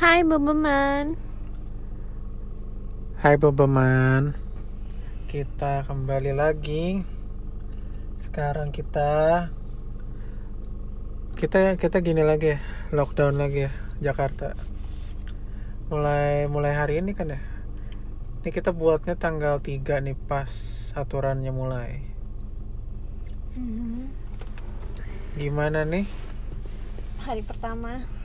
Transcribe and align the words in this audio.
Hai 0.00 0.24
Bebeman. 0.24 1.12
Hai 3.20 3.36
Bobeman 3.36 4.32
Kita 5.28 5.84
kembali 5.84 6.32
lagi. 6.32 7.04
Sekarang 8.24 8.72
kita 8.72 9.52
Kita 11.36 11.76
kita 11.76 12.00
gini 12.00 12.24
lagi 12.24 12.56
ya 12.56 12.64
Lockdown 12.96 13.36
lagi 13.36 13.68
ya 13.68 13.72
Jakarta. 14.00 14.56
Mulai 15.92 16.48
mulai 16.48 16.72
hari 16.72 17.04
ini 17.04 17.12
kan 17.12 17.36
ya? 17.36 17.40
Ini 18.40 18.56
kita 18.56 18.72
buatnya 18.72 19.20
tanggal 19.20 19.60
3 19.60 20.00
nih 20.00 20.16
pas 20.16 20.48
aturannya 20.96 21.52
mulai. 21.52 22.00
Gimana 25.36 25.84
nih? 25.84 26.08
Hari 27.20 27.44
pertama 27.44 28.19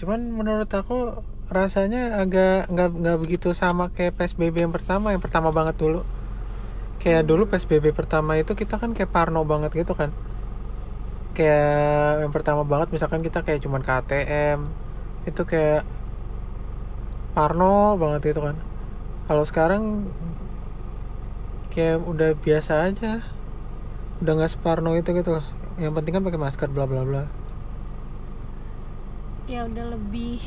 Cuman 0.00 0.32
menurut 0.32 0.72
aku 0.72 1.20
rasanya 1.52 2.16
agak 2.24 2.72
nggak 2.72 2.88
nggak 3.04 3.18
begitu 3.20 3.52
sama 3.52 3.92
kayak 3.92 4.16
PSBB 4.16 4.64
yang 4.64 4.72
pertama 4.72 5.12
yang 5.12 5.20
pertama 5.20 5.52
banget 5.52 5.76
dulu. 5.76 6.08
Kayak 7.04 7.28
dulu 7.28 7.44
PSBB 7.52 7.92
pertama 7.92 8.40
itu 8.40 8.56
kita 8.56 8.80
kan 8.80 8.96
kayak 8.96 9.12
parno 9.12 9.44
banget 9.44 9.76
gitu 9.76 9.92
kan. 9.92 10.08
Kayak 11.36 12.24
yang 12.24 12.32
pertama 12.32 12.64
banget 12.64 12.96
misalkan 12.96 13.20
kita 13.20 13.44
kayak 13.44 13.60
cuman 13.60 13.84
ke 13.84 13.92
ATM 13.92 14.58
itu 15.28 15.42
kayak 15.44 15.84
parno 17.36 18.00
banget 18.00 18.32
gitu 18.32 18.40
kan. 18.40 18.56
Kalau 19.28 19.44
sekarang 19.44 20.08
kayak 21.76 22.00
udah 22.00 22.40
biasa 22.40 22.88
aja. 22.88 23.20
Udah 24.24 24.32
nggak 24.32 24.52
separno 24.56 24.96
itu 24.96 25.12
gitu 25.12 25.36
loh. 25.36 25.44
Yang 25.76 25.92
penting 26.00 26.12
kan 26.16 26.24
pakai 26.24 26.40
masker 26.40 26.68
bla 26.72 26.88
bla 26.88 27.04
bla 27.04 27.39
Ya 29.50 29.66
udah 29.66 29.98
lebih 29.98 30.38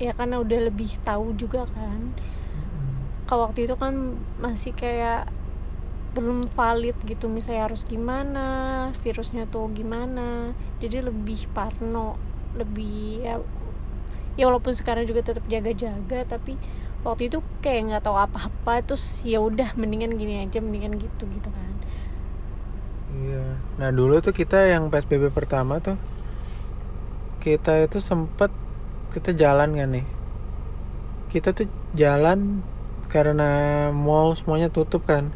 Ya 0.00 0.16
karena 0.16 0.40
udah 0.40 0.72
lebih 0.72 0.96
tahu 1.04 1.36
juga 1.36 1.68
kan. 1.76 2.16
Kalau 3.28 3.52
waktu 3.52 3.68
itu 3.68 3.76
kan 3.76 4.16
masih 4.40 4.72
kayak 4.72 5.28
belum 6.10 6.50
valid 6.50 6.98
gitu 7.06 7.30
misalnya 7.30 7.70
harus 7.70 7.84
gimana 7.84 8.88
virusnya 9.04 9.44
tuh 9.52 9.68
gimana. 9.76 10.56
Jadi 10.80 11.04
lebih 11.04 11.52
parno 11.52 12.16
lebih 12.56 13.22
ya 13.22 13.34
ya 14.34 14.48
walaupun 14.48 14.72
sekarang 14.72 15.04
juga 15.04 15.20
tetap 15.20 15.44
jaga-jaga 15.46 16.24
tapi 16.24 16.56
waktu 17.04 17.28
itu 17.28 17.44
kayak 17.60 17.92
nggak 17.92 18.02
tahu 18.08 18.16
apa-apa 18.16 18.80
terus 18.82 19.20
ya 19.22 19.38
udah 19.38 19.76
mendingan 19.76 20.16
gini 20.16 20.48
aja 20.48 20.64
mendingan 20.64 20.96
gitu 20.96 21.28
gitu 21.28 21.48
kan. 21.52 21.72
Iya. 23.20 23.60
Nah 23.76 23.90
dulu 23.92 24.24
tuh 24.24 24.32
kita 24.32 24.64
yang 24.64 24.88
PSBB 24.88 25.28
pertama 25.28 25.76
tuh 25.84 26.00
kita 27.40 27.88
itu 27.88 27.98
sempet 28.04 28.52
kita 29.16 29.32
jalan 29.32 29.74
kan 29.74 29.88
nih. 29.90 30.06
Kita 31.32 31.56
tuh 31.56 31.66
jalan 31.96 32.60
karena 33.08 33.88
mall 33.90 34.36
semuanya 34.36 34.68
tutup 34.68 35.08
kan. 35.08 35.32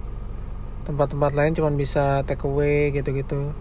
Tempat-tempat 0.85 1.33
lain 1.33 1.57
cuma 1.57 1.73
bisa 1.73 2.21
take 2.29 2.45
away 2.45 2.93
gitu-gitu. 2.93 3.57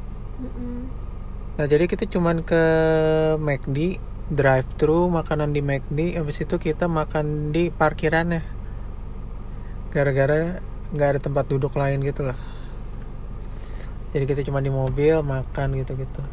Nah 1.55 1.66
jadi 1.66 1.88
kita 1.88 2.05
cuman 2.11 2.44
ke 2.44 2.64
McD 3.39 3.97
drive 4.31 4.67
thru 4.80 5.11
makanan 5.11 5.52
di 5.52 5.59
McD 5.59 6.16
habis 6.16 6.39
itu 6.39 6.55
kita 6.55 6.88
makan 6.88 7.52
di 7.52 7.69
parkirannya 7.69 8.41
gara-gara 9.91 10.64
nggak 10.95 11.09
ada 11.16 11.19
tempat 11.21 11.45
duduk 11.52 11.75
lain 11.75 12.02
gitu 12.02 12.25
lah 12.25 12.39
jadi 14.16 14.25
kita 14.25 14.41
cuma 14.47 14.64
di 14.64 14.71
mobil 14.71 15.19
makan 15.21 15.77
gitu-gitu 15.77 16.23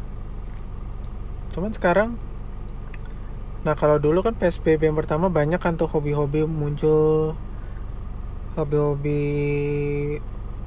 cuman 1.51 1.71
sekarang 1.75 2.15
nah 3.61 3.77
kalau 3.77 4.01
dulu 4.01 4.25
kan 4.25 4.33
PSBB 4.33 4.89
yang 4.89 4.97
pertama 4.97 5.29
banyak 5.29 5.61
kan 5.61 5.77
tuh 5.77 5.85
hobi-hobi 5.85 6.49
muncul 6.49 7.37
hobi-hobi 8.57 9.21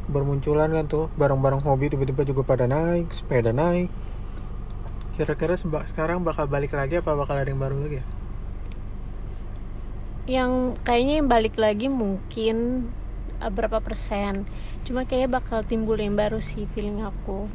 bermunculan 0.08 0.68
kan 0.72 0.84
tuh 0.84 1.08
barang-barang 1.16 1.64
hobi 1.64 1.88
tiba-tiba 1.92 2.22
juga 2.28 2.42
pada 2.44 2.64
naik 2.68 3.08
sepeda 3.12 3.52
naik. 3.52 3.88
Kira-kira 5.14 5.54
sekarang 5.86 6.26
bakal 6.26 6.50
balik 6.50 6.74
lagi 6.74 6.98
apa 6.98 7.14
bakal 7.14 7.38
ada 7.38 7.48
yang 7.48 7.62
baru 7.62 7.78
lagi 7.78 8.02
ya? 8.02 8.06
Yang 10.24 10.52
kayaknya 10.82 11.14
yang 11.22 11.28
balik 11.30 11.54
lagi 11.56 11.86
mungkin 11.86 12.56
eh, 13.38 13.52
berapa 13.52 13.78
persen. 13.80 14.48
Cuma 14.82 15.06
kayaknya 15.06 15.40
bakal 15.40 15.62
timbul 15.62 15.96
yang 15.96 16.18
baru 16.18 16.42
sih 16.42 16.66
feeling 16.66 17.04
aku. 17.04 17.46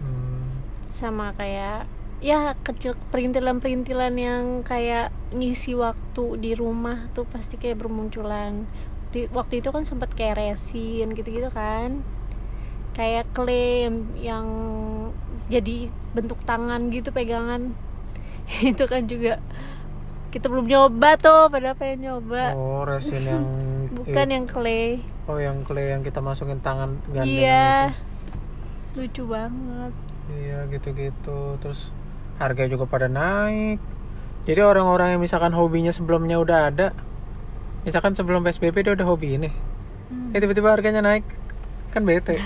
Hmm, 0.00 0.64
sama 0.88 1.36
kayak 1.36 1.84
ya 2.18 2.58
kecil 2.66 2.98
perintilan-perintilan 3.14 4.14
yang 4.18 4.44
kayak 4.66 5.14
ngisi 5.30 5.78
waktu 5.78 6.40
di 6.42 6.52
rumah 6.58 7.10
tuh 7.14 7.24
pasti 7.28 7.60
kayak 7.60 7.84
bermunculan. 7.84 8.66
Waktu, 9.08 9.32
waktu 9.32 9.54
itu 9.64 9.68
kan 9.72 9.86
sempat 9.86 10.12
kayak 10.12 10.38
resin 10.40 11.14
gitu-gitu 11.14 11.48
kan. 11.48 12.02
Kayak 12.92 13.30
klaim 13.30 14.10
yang 14.18 14.46
jadi 15.46 15.88
bentuk 16.12 16.42
tangan 16.42 16.90
gitu 16.90 17.14
pegangan. 17.14 17.72
Itu 18.74 18.90
kan 18.90 19.06
juga 19.06 19.38
kita 20.28 20.50
belum 20.50 20.66
nyoba 20.66 21.16
tuh 21.16 21.48
padahal 21.48 21.78
pengen 21.78 22.10
nyoba. 22.10 22.52
Oh 22.58 22.82
resin 22.84 23.22
yang 23.22 23.44
bukan 23.96 24.26
yang 24.28 24.44
clay 24.44 25.00
oh 25.28 25.36
yang 25.36 25.60
clay 25.60 25.92
yang 25.92 26.00
kita 26.00 26.24
masukin 26.24 26.58
tangan 26.64 26.96
gandengan 27.12 27.28
iya. 27.28 27.72
itu. 27.92 28.98
lucu 29.04 29.22
banget. 29.28 29.92
Iya 30.32 30.58
gitu-gitu. 30.72 31.40
Terus 31.60 31.92
harga 32.38 32.64
juga 32.70 32.86
pada 32.86 33.10
naik. 33.10 33.82
Jadi 34.48 34.60
orang-orang 34.64 35.18
yang 35.18 35.20
misalkan 35.20 35.52
hobinya 35.52 35.92
sebelumnya 35.92 36.40
udah 36.40 36.72
ada 36.72 36.88
Misalkan 37.86 38.12
sebelum 38.12 38.42
PSBB 38.42 38.84
dia 38.84 38.92
udah 38.92 39.06
hobi 39.06 39.38
ini. 39.38 39.50
Hmm. 40.12 40.34
Eh 40.34 40.40
tiba-tiba 40.42 40.74
harganya 40.74 41.00
naik. 41.00 41.24
Kan 41.94 42.02
bete. 42.02 42.36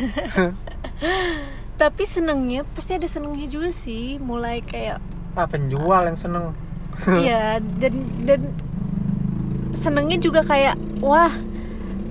Tapi 1.82 2.02
senengnya 2.04 2.62
pasti 2.62 2.94
ada 2.94 3.08
senengnya 3.08 3.48
juga 3.48 3.72
sih. 3.72 4.20
Mulai 4.20 4.60
kayak 4.62 5.00
Ah 5.34 5.48
penjual 5.48 6.06
yang 6.06 6.19
seneng. 6.19 6.54
Iya 7.25 7.58
dan 7.81 7.94
dan 8.28 8.52
senengnya 9.72 10.20
juga 10.20 10.44
kayak 10.44 10.76
wah 11.00 11.32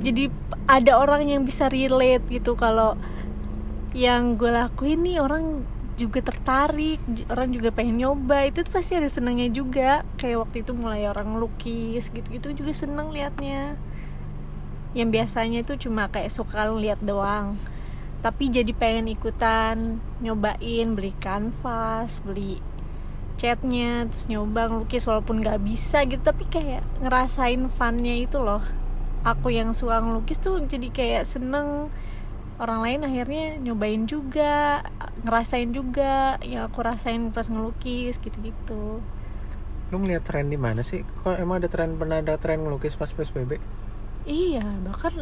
jadi 0.02 0.34
ada 0.66 0.98
orang 0.98 1.30
yang 1.30 1.46
bisa 1.46 1.70
relate 1.70 2.26
gitu. 2.28 2.58
Kalau 2.58 2.98
yang 3.94 4.36
gue 4.36 4.50
lakuin 4.50 5.06
nih 5.06 5.22
orang 5.22 5.62
juga 6.02 6.26
tertarik 6.26 6.98
orang 7.30 7.54
juga 7.54 7.70
pengen 7.70 8.02
nyoba. 8.02 8.50
Itu 8.50 8.66
tuh 8.66 8.74
pasti 8.74 8.98
ada 8.98 9.06
senengnya 9.06 9.46
juga. 9.54 10.02
Kayak 10.18 10.50
waktu 10.50 10.58
itu 10.66 10.74
mulai 10.74 11.06
orang 11.06 11.38
lukis 11.38 12.10
gitu-gitu 12.10 12.58
juga 12.58 12.74
seneng 12.74 13.14
liatnya. 13.14 13.78
Yang 14.98 15.10
biasanya 15.14 15.60
itu 15.62 15.88
cuma 15.88 16.10
kayak 16.10 16.34
suka 16.34 16.66
lihat 16.74 16.98
doang. 17.06 17.62
Tapi 18.26 18.50
jadi 18.50 18.74
pengen 18.74 19.14
ikutan 19.14 20.02
nyobain 20.22 20.94
beli 20.94 21.14
kanvas 21.18 22.22
beli 22.22 22.62
catnya 23.42 24.06
terus 24.06 24.30
nyoba 24.30 24.70
ngelukis 24.70 25.10
walaupun 25.10 25.42
nggak 25.42 25.62
bisa 25.66 26.06
gitu. 26.06 26.22
Tapi 26.22 26.46
kayak 26.50 26.86
ngerasain 27.02 27.66
funnya 27.70 28.18
itu 28.18 28.38
loh. 28.38 28.62
Aku 29.22 29.54
yang 29.54 29.74
suka 29.74 30.02
ngelukis 30.02 30.42
tuh 30.42 30.62
jadi 30.66 30.90
kayak 30.90 31.24
seneng. 31.30 31.90
Orang 32.62 32.86
lain 32.86 33.02
akhirnya 33.02 33.58
nyobain 33.58 34.06
juga 34.06 34.86
ngerasain 35.26 35.70
juga 35.78 36.40
yang 36.52 36.64
aku 36.68 36.80
rasain 36.88 37.22
pas 37.36 37.48
ngelukis 37.52 38.16
gitu-gitu. 38.26 39.04
Lu 39.92 39.98
ngeliat 40.02 40.24
tren 40.28 40.48
di 40.54 40.58
mana 40.66 40.82
sih? 40.90 41.02
Kok 41.20 41.36
emang 41.44 41.58
ada 41.62 41.70
tren 41.74 41.92
pernah 42.00 42.18
ada 42.24 42.34
tren 42.44 42.60
ngelukis 42.66 42.98
pas 43.00 43.12
PSBB? 43.16 43.52
iya 44.38 44.62
bahkan 44.86 45.14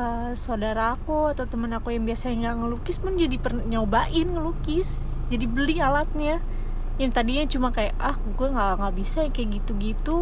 eh, 0.00 0.30
saudara 0.46 0.82
aku 0.96 1.12
atau 1.32 1.44
temen 1.52 1.72
aku 1.78 1.88
yang 1.96 2.04
biasanya 2.08 2.36
nggak 2.42 2.56
ngelukis 2.60 2.98
pun 3.04 3.12
jadi 3.22 3.36
per- 3.44 3.66
nyobain 3.72 4.28
ngelukis. 4.34 4.88
Jadi 5.32 5.46
beli 5.56 5.74
alatnya. 5.88 6.34
Yang 7.02 7.12
tadinya 7.16 7.44
cuma 7.54 7.68
kayak 7.76 7.94
ah 8.10 8.16
gue 8.38 8.48
nggak 8.54 8.70
nggak 8.80 8.94
bisa 9.00 9.18
yang 9.26 9.34
kayak 9.36 9.50
gitu-gitu. 9.62 10.18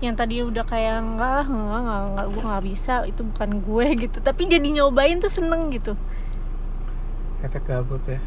Yang 0.00 0.14
tadi 0.20 0.34
udah 0.40 0.64
kayak 0.64 0.96
enggak 1.04 1.44
enggak 1.44 1.80
enggak, 1.84 2.00
enggak 2.08 2.26
gue 2.32 2.42
nggak 2.48 2.64
bisa 2.70 2.92
itu 3.10 3.22
bukan 3.30 3.50
gue 3.66 3.86
gitu. 4.08 4.18
Tapi 4.24 4.42
jadi 4.48 4.68
nyobain 4.76 5.20
tuh 5.20 5.32
seneng 5.32 5.68
gitu 5.76 5.92
Efek 7.40 7.64
gabut 7.64 8.04
ya. 8.04 8.20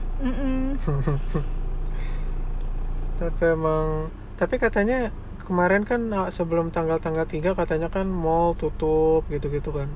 Tapi 3.21 3.44
emang 3.45 4.10
Tapi 4.33 4.57
katanya 4.57 5.13
kemarin 5.45 5.86
kan 5.86 6.10
ah, 6.12 6.33
sebelum 6.33 6.74
tanggal-tanggal 6.74 7.30
3 7.30 7.54
katanya 7.54 7.94
kan 7.94 8.10
mall 8.10 8.57
tutup 8.57 9.30
gitu-gitu 9.30 9.69
kan. 9.69 9.94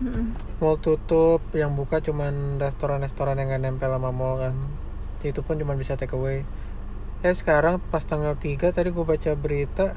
Mm-mm. 0.00 0.32
mall 0.64 0.80
tutup 0.80 1.44
yang 1.52 1.76
buka 1.76 2.00
cuman 2.00 2.56
restoran-restoran 2.56 3.36
yang 3.36 3.52
gak 3.52 3.60
nempel 3.60 3.92
sama 3.92 4.08
mall 4.08 4.40
kan. 4.40 4.56
Itu 5.20 5.44
pun 5.44 5.60
cuma 5.60 5.76
bisa 5.76 6.00
take 6.00 6.16
away. 6.16 6.48
Ya 7.20 7.36
sekarang 7.36 7.76
pas 7.92 8.08
tanggal 8.08 8.40
3 8.40 8.72
tadi 8.72 8.88
gue 8.88 9.04
baca 9.04 9.36
berita 9.36 9.92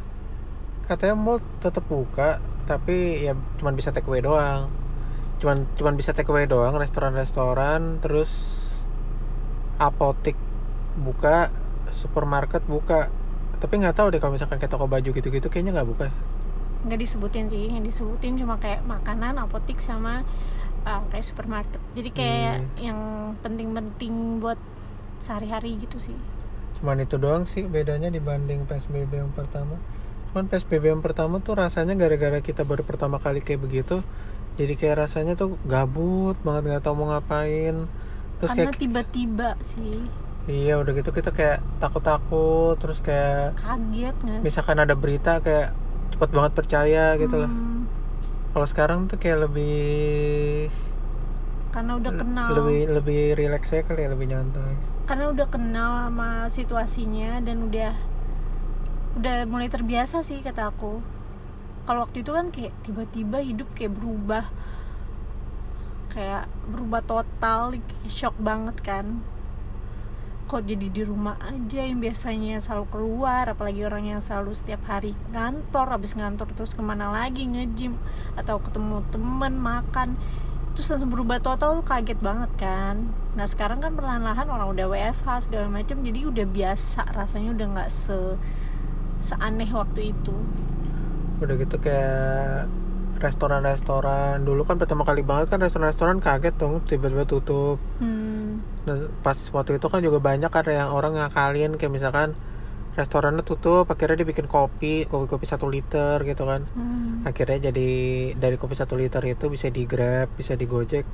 katanya 0.83 1.15
mall 1.15 1.39
tetap 1.63 1.87
buka 1.87 2.43
tapi 2.67 3.23
ya 3.23 3.35
cuman 3.59 3.75
bisa 3.75 3.95
take 3.95 4.07
away 4.07 4.19
doang 4.19 4.82
cuman 5.43 5.67
cuman 5.75 5.99
bisa 5.99 6.15
take 6.15 6.31
away 6.31 6.47
doang 6.47 6.71
restoran-restoran 6.79 7.99
terus 7.99 8.31
apotik 9.75 10.39
buka 10.95 11.51
supermarket 11.91 12.63
buka. 12.63 13.11
Tapi 13.59 13.73
nggak 13.83 13.95
tahu 13.99 14.07
deh 14.15 14.19
kalau 14.23 14.39
misalkan 14.39 14.55
kayak 14.55 14.71
toko 14.71 14.87
baju 14.87 15.09
gitu-gitu 15.11 15.51
kayaknya 15.51 15.75
nggak 15.75 15.89
buka. 15.91 16.07
Nggak 16.87 16.99
disebutin 17.03 17.51
sih 17.51 17.67
yang 17.67 17.83
disebutin 17.83 18.39
cuma 18.39 18.55
kayak 18.55 18.87
makanan 18.87 19.35
apotik 19.35 19.83
sama 19.83 20.23
uh, 20.87 21.03
kayak 21.11 21.27
supermarket. 21.27 21.81
Jadi 21.91 22.09
kayak 22.15 22.55
Hmm. 22.63 22.67
yang 22.79 22.99
penting-penting 23.43 24.39
buat 24.39 24.59
sehari-hari 25.19 25.75
gitu 25.83 25.99
sih. 25.99 26.15
Cuman 26.79 27.03
itu 27.03 27.19
doang 27.19 27.43
sih 27.43 27.67
bedanya 27.67 28.07
dibanding 28.07 28.63
PSBB 28.63 29.11
yang 29.19 29.31
pertama. 29.35 29.75
Cuman 30.31 30.47
PSBB 30.47 30.91
yang 30.91 31.03
pertama 31.03 31.39
tuh 31.39 31.55
rasanya 31.59 31.95
gara-gara 31.99 32.39
kita 32.39 32.63
baru 32.63 32.83
pertama 32.87 33.19
kali 33.19 33.39
kayak 33.43 33.59
begitu 33.63 34.03
jadi 34.53 34.73
kayak 34.73 34.97
rasanya 35.01 35.33
tuh 35.33 35.57
gabut 35.63 36.37
banget 36.41 36.61
nggak 36.69 36.83
tahu 36.83 36.95
mau 36.95 37.07
ngapain. 37.09 37.89
Terus 38.37 38.49
karena 38.49 38.69
kayak 38.69 38.77
tiba-tiba 38.77 39.49
sih. 39.59 40.03
Iya 40.43 40.75
udah 40.75 40.91
gitu 40.91 41.09
kita 41.09 41.31
kayak 41.31 41.63
takut-takut 41.79 42.75
terus 42.75 42.99
kayak 42.99 43.55
kaget 43.55 44.11
nggak? 44.19 44.39
misalkan 44.43 44.75
ada 44.75 44.91
berita 44.91 45.39
kayak 45.39 45.71
cepet 46.11 46.29
banget 46.29 46.51
percaya 46.51 47.05
gitu 47.15 47.35
loh 47.37 47.47
Hmm, 47.47 47.87
kalau 48.51 48.67
sekarang 48.67 48.99
tuh 49.07 49.15
kayak 49.15 49.47
lebih 49.47 50.67
karena 51.71 51.95
udah 51.95 52.11
kenal. 52.11 52.49
lebih 52.53 52.81
lebih 52.91 53.21
rileks 53.33 53.71
ya 53.71 53.81
kali 53.81 54.03
ya 54.03 54.11
lebih 54.11 54.27
nyantai. 54.29 54.73
Karena 55.03 55.25
udah 55.31 55.47
kenal 55.47 55.91
sama 56.05 56.29
situasinya 56.47 57.39
dan 57.39 57.63
udah 57.63 57.93
udah 59.15 59.37
mulai 59.45 59.67
terbiasa 59.67 60.21
sih 60.21 60.37
kata 60.39 60.69
aku 60.69 60.99
kalau 61.83 62.07
waktu 62.07 62.23
itu 62.23 62.31
kan 62.31 62.47
kayak 62.47 62.71
tiba-tiba 62.87 63.43
hidup 63.43 63.67
kayak 63.75 63.91
berubah. 63.91 64.45
Kayak 66.15 66.47
berubah 66.71 67.01
total 67.03 67.75
kayak 67.75 68.07
shock 68.07 68.35
banget 68.39 68.79
kan. 68.79 69.19
Kok 70.47 70.63
jadi 70.63 70.87
di 70.87 71.03
rumah 71.03 71.35
aja 71.43 71.83
yang 71.83 71.99
biasanya 71.99 72.63
selalu 72.63 72.85
keluar 72.91 73.51
apalagi 73.51 73.83
orang 73.83 74.15
yang 74.15 74.21
selalu 74.23 74.55
setiap 74.55 74.83
hari 74.87 75.15
ngantor 75.35 75.91
habis 75.91 76.15
ngantor 76.15 76.51
terus 76.55 76.75
ke 76.75 76.83
mana 76.83 77.11
lagi 77.11 77.47
nge-gym 77.47 77.99
atau 78.39 78.63
ketemu 78.63 79.03
temen 79.11 79.59
makan. 79.59 80.15
Terus 80.73 80.87
langsung 80.87 81.11
berubah 81.11 81.43
total 81.43 81.83
kaget 81.83 82.19
banget 82.23 82.51
kan. 82.55 83.11
Nah 83.35 83.43
sekarang 83.43 83.83
kan 83.83 83.91
perlahan-lahan 83.91 84.47
orang 84.47 84.71
udah 84.71 84.87
WFH 84.87 85.51
segala 85.51 85.67
macam 85.67 85.99
jadi 85.99 86.31
udah 86.31 86.47
biasa 86.47 87.11
rasanya 87.11 87.49
udah 87.59 87.67
nggak 87.75 87.91
se 87.91 88.39
seaneh 89.23 89.71
waktu 89.71 90.11
itu 90.11 90.35
udah 91.41 91.55
gitu 91.57 91.75
kayak 91.79 92.67
restoran-restoran. 93.17 94.43
Dulu 94.43 94.67
kan 94.67 94.75
pertama 94.77 95.07
kali 95.07 95.23
banget 95.23 95.53
kan 95.53 95.63
restoran-restoran 95.63 96.19
kaget 96.19 96.55
dong 96.59 96.83
tiba-tiba 96.85 97.23
tutup. 97.23 97.79
Hmm, 97.97 98.59
Nah, 98.83 99.07
pas 99.23 99.39
waktu 99.55 99.79
itu 99.79 99.87
kan 99.87 100.03
juga 100.03 100.19
banyak 100.19 100.51
ada 100.51 100.71
yang 100.75 100.91
orang 100.91 101.15
ngakalin 101.15 101.79
kayak 101.79 101.87
misalkan 101.87 102.35
restorannya 102.99 103.41
tutup 103.41 103.87
akhirnya 103.87 104.21
dibikin 104.21 104.45
kopi 104.45 105.07
kopi-kopi 105.07 105.47
satu 105.47 105.71
liter 105.71 106.19
gitu 106.27 106.43
kan. 106.43 106.67
Hmm. 106.75 107.23
akhirnya 107.23 107.71
jadi 107.71 107.89
dari 108.35 108.59
kopi 108.59 108.75
satu 108.75 108.99
liter 108.99 109.23
itu 109.23 109.47
bisa 109.47 109.71
di 109.71 109.87
grab 109.87 110.27
bisa 110.35 110.59
di 110.59 110.67
gojek 110.67 111.07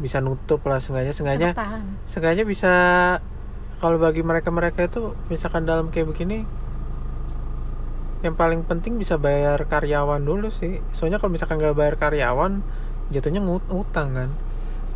bisa 0.00 0.24
nutup 0.24 0.64
lah 0.64 0.80
sengaja 0.80 1.12
sengaja 1.12 1.52
sengaja 2.08 2.42
bisa 2.42 2.72
kalau 3.78 4.00
bagi 4.00 4.24
mereka 4.24 4.48
mereka 4.48 4.88
itu 4.88 5.12
misalkan 5.28 5.68
dalam 5.68 5.92
kayak 5.92 6.08
begini 6.08 6.48
yang 8.24 8.36
paling 8.40 8.64
penting 8.64 8.96
bisa 8.96 9.20
bayar 9.20 9.60
karyawan 9.68 10.24
dulu 10.24 10.48
sih. 10.48 10.80
Soalnya 10.96 11.20
kalau 11.20 11.36
misalkan 11.36 11.60
nggak 11.60 11.76
bayar 11.76 11.94
karyawan 12.00 12.64
jatuhnya 13.12 13.44
ngut 13.44 13.68
utang 13.68 14.16
kan. 14.16 14.30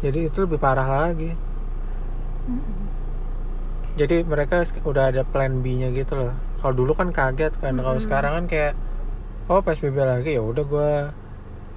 Jadi 0.00 0.32
itu 0.32 0.38
lebih 0.48 0.56
parah 0.56 0.88
lagi. 0.88 1.36
Mm-mm. 2.48 2.88
jadi 3.98 4.24
mereka 4.24 4.64
udah 4.88 5.12
ada 5.12 5.22
plan 5.26 5.60
B 5.60 5.76
nya 5.76 5.92
gitu 5.92 6.16
loh. 6.16 6.32
Kalau 6.62 6.72
dulu 6.72 6.96
kan 6.96 7.12
kaget 7.12 7.52
kan. 7.60 7.76
Kalau 7.76 8.00
Mm-mm. 8.00 8.06
sekarang 8.08 8.32
kan 8.38 8.44
kayak 8.48 8.72
oh 9.52 9.60
psbb 9.60 9.96
lagi 10.04 10.36
ya 10.38 10.42
udah 10.42 10.64
gue 10.64 10.90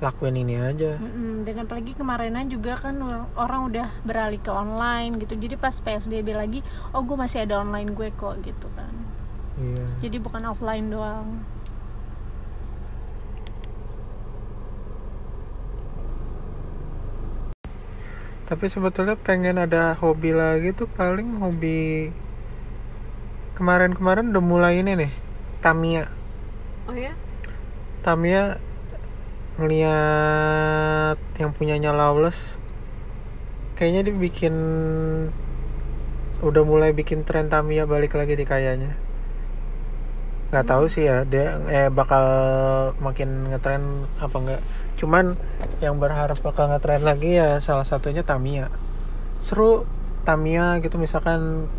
lakuin 0.01 0.35
ini 0.39 0.55
aja. 0.57 0.95
Mm-mm. 0.97 1.43
dan 1.43 1.67
apalagi 1.67 1.91
kemarinan 1.97 2.47
juga 2.47 2.79
kan 2.79 2.95
orang 3.35 3.61
udah 3.69 3.87
beralih 4.07 4.39
ke 4.39 4.51
online 4.53 5.19
gitu. 5.19 5.35
Jadi 5.35 5.55
pas 5.59 5.75
psbb 5.75 6.27
lagi 6.31 6.59
oh 6.95 7.01
gue 7.03 7.17
masih 7.19 7.43
ada 7.43 7.59
online 7.59 7.91
gue 7.91 8.09
kok 8.15 8.39
gitu 8.45 8.71
kan 8.77 8.93
iya. 9.61 9.85
Jadi 10.01 10.17
bukan 10.17 10.43
offline 10.49 10.89
doang. 10.89 11.45
Tapi 18.49 18.67
sebetulnya 18.67 19.15
pengen 19.15 19.55
ada 19.55 19.95
hobi 19.95 20.35
lagi 20.35 20.75
tuh 20.75 20.83
paling 20.83 21.39
hobi 21.39 22.11
kemarin-kemarin 23.55 24.35
udah 24.35 24.43
mulai 24.43 24.83
ini 24.83 24.91
nih 24.99 25.11
Tamiya. 25.63 26.11
Oh 26.89 26.97
ya? 26.97 27.15
Tamiya 28.03 28.59
ngeliat 29.55 31.21
yang 31.39 31.55
punyanya 31.55 31.95
Lawless. 31.95 32.59
Kayaknya 33.79 34.11
dia 34.11 34.15
bikin 34.19 34.55
udah 36.43 36.63
mulai 36.65 36.91
bikin 36.91 37.23
tren 37.23 37.47
Tamiya 37.47 37.87
balik 37.87 38.17
lagi 38.17 38.33
di 38.33 38.43
kayaknya 38.43 39.10
nggak 40.51 40.67
tahu 40.67 40.91
sih 40.91 41.07
ya 41.07 41.23
dia 41.23 41.63
eh 41.71 41.87
bakal 41.87 42.23
makin 42.99 43.47
ngetren 43.55 44.03
apa 44.19 44.35
enggak 44.35 44.61
cuman 44.99 45.39
yang 45.79 45.95
berharap 45.95 46.35
bakal 46.43 46.67
ngetren 46.67 47.07
lagi 47.07 47.39
ya 47.39 47.63
salah 47.63 47.87
satunya 47.87 48.21
Tamiya. 48.21 48.67
Seru 49.39 49.87
Tamiya 50.27 50.83
gitu 50.83 50.99
misalkan 50.99 51.71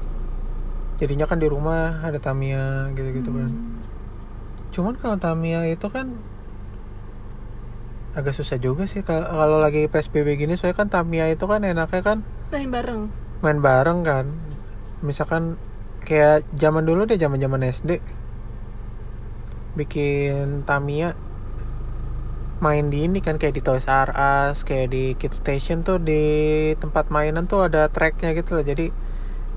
jadinya 0.96 1.28
kan 1.28 1.36
di 1.36 1.52
rumah 1.52 2.00
ada 2.00 2.16
Tamiya 2.16 2.90
gitu 2.96 3.12
gitu 3.12 3.30
kan. 3.30 3.52
Hmm. 3.52 3.78
cuman 4.72 4.96
kalau 4.96 5.20
Tamiya 5.20 5.68
itu 5.68 5.84
kan 5.92 6.16
agak 8.16 8.32
susah 8.32 8.56
juga 8.56 8.88
sih 8.88 9.04
kalau 9.04 9.60
lagi 9.60 9.84
PSBB 9.84 10.40
gini 10.40 10.56
soalnya 10.56 10.80
kan 10.80 10.88
Tamiya 10.88 11.28
itu 11.28 11.44
kan 11.44 11.60
enaknya 11.60 12.00
kan 12.00 12.18
main 12.48 12.72
bareng. 12.72 13.02
main 13.44 13.58
bareng 13.60 14.00
kan. 14.00 14.26
Misalkan 15.04 15.60
kayak 16.04 16.48
zaman 16.56 16.88
dulu 16.88 17.04
deh 17.04 17.20
zaman 17.20 17.36
zaman 17.36 17.68
SD 17.68 18.00
bikin 19.72 20.68
Tamiya 20.68 21.16
main 22.62 22.94
di 22.94 23.10
ini 23.10 23.18
kan 23.18 23.42
kayak 23.42 23.58
di 23.58 23.62
Toys 23.64 23.90
R 23.90 24.14
Us 24.14 24.62
kayak 24.62 24.94
di 24.94 25.18
Kid 25.18 25.34
Station 25.34 25.82
tuh 25.82 25.98
di 25.98 26.22
tempat 26.78 27.10
mainan 27.10 27.50
tuh 27.50 27.66
ada 27.66 27.90
tracknya 27.90 28.30
gitu 28.38 28.54
loh. 28.54 28.62
Jadi 28.62 28.94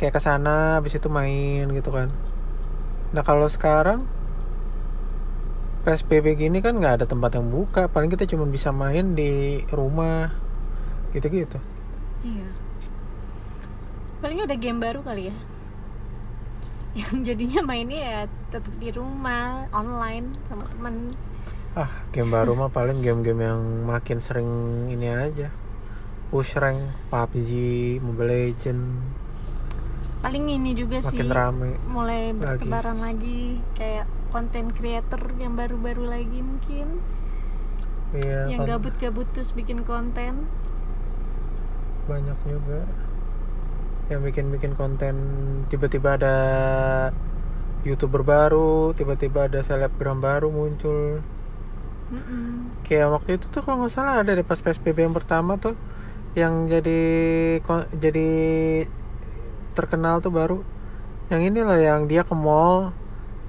kayak 0.01 0.17
ke 0.17 0.21
sana 0.23 0.81
habis 0.81 0.97
itu 0.97 1.05
main 1.05 1.69
gitu 1.69 1.93
kan. 1.93 2.09
Nah 3.13 3.21
kalau 3.21 3.45
sekarang 3.45 4.09
PSBB 5.85 6.33
gini 6.33 6.65
kan 6.65 6.73
nggak 6.81 7.03
ada 7.03 7.05
tempat 7.05 7.37
yang 7.37 7.45
buka. 7.53 7.85
Paling 7.93 8.09
kita 8.09 8.25
cuma 8.25 8.49
bisa 8.49 8.73
main 8.73 9.13
di 9.13 9.61
rumah 9.69 10.33
gitu-gitu. 11.13 11.61
Iya. 12.25 12.49
Paling 14.25 14.39
ada 14.49 14.55
game 14.57 14.81
baru 14.81 15.05
kali 15.05 15.29
ya 15.29 15.35
yang 16.95 17.21
jadinya 17.21 17.61
mainnya 17.61 17.99
ya 17.99 18.19
tetap 18.49 18.71
di 18.79 18.89
rumah 18.89 19.67
online 19.71 20.31
sama 20.47 20.63
temen 20.67 20.95
Ah, 21.75 21.91
game 22.09 22.31
baru 22.31 22.55
mah 22.55 22.71
paling 22.71 23.03
game-game 23.03 23.43
yang 23.43 23.59
makin 23.83 24.23
sering 24.23 24.47
ini 24.87 25.11
aja. 25.11 25.51
Push 26.31 26.55
rank, 26.55 26.79
PUBG, 27.11 27.51
Mobile 27.99 28.31
Legend, 28.31 28.81
paling 30.23 30.47
ini 30.49 30.71
juga 30.71 31.03
sih 31.03 31.19
makin 31.19 31.29
rame. 31.29 31.69
mulai 31.85 32.31
lagi. 32.31 32.39
bertebaran 32.63 32.97
lagi 32.97 33.59
kayak 33.75 34.07
konten 34.31 34.71
creator 34.71 35.21
yang 35.37 35.53
baru-baru 35.53 36.07
lagi 36.07 36.39
mungkin 36.41 36.97
Iya, 38.09 38.49
yang 38.49 38.63
kan 38.63 38.79
gabut-gabut 38.79 39.27
terus 39.35 39.51
bikin 39.51 39.83
konten 39.83 40.47
banyak 42.05 42.37
juga 42.47 42.87
yang 44.09 44.21
bikin-bikin 44.21 44.77
konten. 44.77 45.15
Tiba-tiba 45.69 46.17
ada 46.21 46.35
youtuber 47.85 48.25
baru, 48.25 48.93
tiba-tiba 48.97 49.45
ada 49.49 49.61
selebgram 49.61 50.21
baru 50.21 50.49
muncul. 50.49 51.21
Mm-mm. 52.13 52.69
Kayak 52.85 53.17
waktu 53.17 53.41
itu 53.41 53.45
tuh 53.49 53.65
kalau 53.65 53.85
nggak 53.85 53.93
salah 53.93 54.21
ada 54.21 54.37
deh 54.37 54.45
pas 54.45 54.61
PSBB 54.61 55.09
yang 55.09 55.15
pertama 55.17 55.57
tuh 55.57 55.73
yang 56.37 56.69
jadi 56.69 57.01
jadi 57.97 58.29
terkenal 59.73 60.21
tuh 60.21 60.33
baru. 60.33 60.59
Yang 61.33 61.41
ini 61.49 61.59
loh 61.65 61.79
yang 61.79 62.05
dia 62.05 62.21
ke 62.21 62.33
mall. 62.37 62.93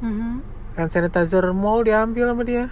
Mhm. 0.01 0.57
hand 0.77 0.93
sanitizer 0.93 1.57
mall 1.57 1.81
diambil 1.81 2.37
sama 2.37 2.45
dia. 2.45 2.69